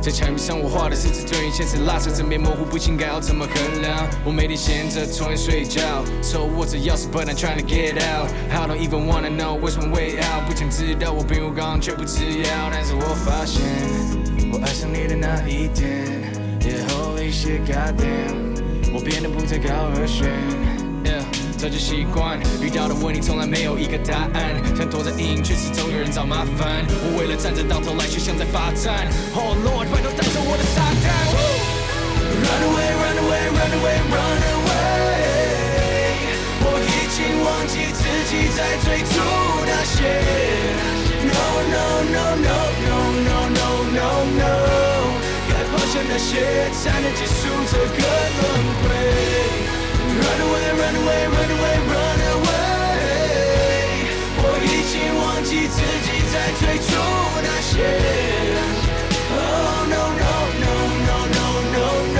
[0.00, 4.08] 在墙壁上我画的是字，对现实拉扯着面模糊不清，该要怎么衡量？
[4.24, 5.82] 我每天闲着，抽烟睡觉，
[6.22, 8.30] 手握着钥匙，But I'm trying to get out。
[8.50, 13.60] I don't even wanna know 为什么 way out，不想知道我病入膏肓却不吃药，但是我发现
[14.50, 20.59] 我爱上你的那一天，Yeah，Holy shit，Goddamn，我变得不再高和弦。
[21.60, 26.88] 早就习惯，遇到的问题从来没有一个答案，想躲在阴影，却始终有人找麻烦。
[27.04, 29.04] 我为了站着到头来，却像在罚站。
[29.36, 31.12] Oh Lord，拜托带走我的撒旦。
[32.40, 34.72] Run away, run away, run away, run away。
[36.64, 39.20] 我已经忘记自己在最初
[39.68, 40.16] 那些。
[41.28, 42.56] No no no no
[42.88, 44.48] no no no no no。
[45.44, 48.00] 该抛下那些，才能结束这个
[48.40, 48.48] 轮
[48.80, 49.49] 回。
[50.22, 52.52] Run away, run away, run away, run away。
[54.42, 56.88] 我已经忘记自己在最初
[57.42, 57.72] 那些。
[59.32, 59.38] Oh
[59.88, 60.72] no no no
[61.06, 61.40] no no
[61.74, 61.80] no
[62.16, 62.18] no，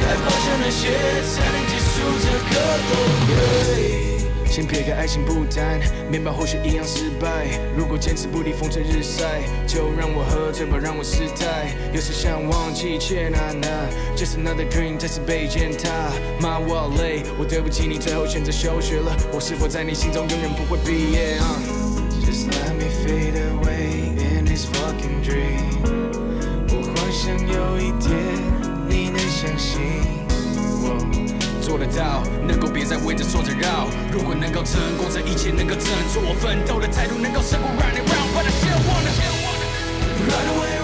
[0.00, 0.82] 该放下那些，
[1.32, 1.92] 才能结束
[2.22, 2.52] 这个
[2.88, 2.92] 轮
[3.26, 3.30] 回。
[4.54, 7.58] 先撇开爱情不谈，面包或许一样失败。
[7.76, 11.74] 如果坚持不离风吹日晒，就让我喝醉吧，让我失态。
[11.92, 13.90] 有时想忘记，却难难。
[14.16, 15.90] Just another dream，再次被践踏。
[16.38, 19.10] 妈，我好累，我对不起你，最后选择休学了。
[19.32, 21.36] 我是否在你心中永远不会毕业
[22.24, 25.82] ？Just let me fade away in this fucking dream。
[26.68, 28.14] 我幻想有一天
[28.88, 30.13] 你能相信。
[31.74, 33.88] 做得到，能够别再围着挫折绕。
[34.12, 39.10] 如果能够成功，这一切能够挣脱，我奋斗的态度能够胜过 running round，but I still wanna
[40.30, 40.83] run away。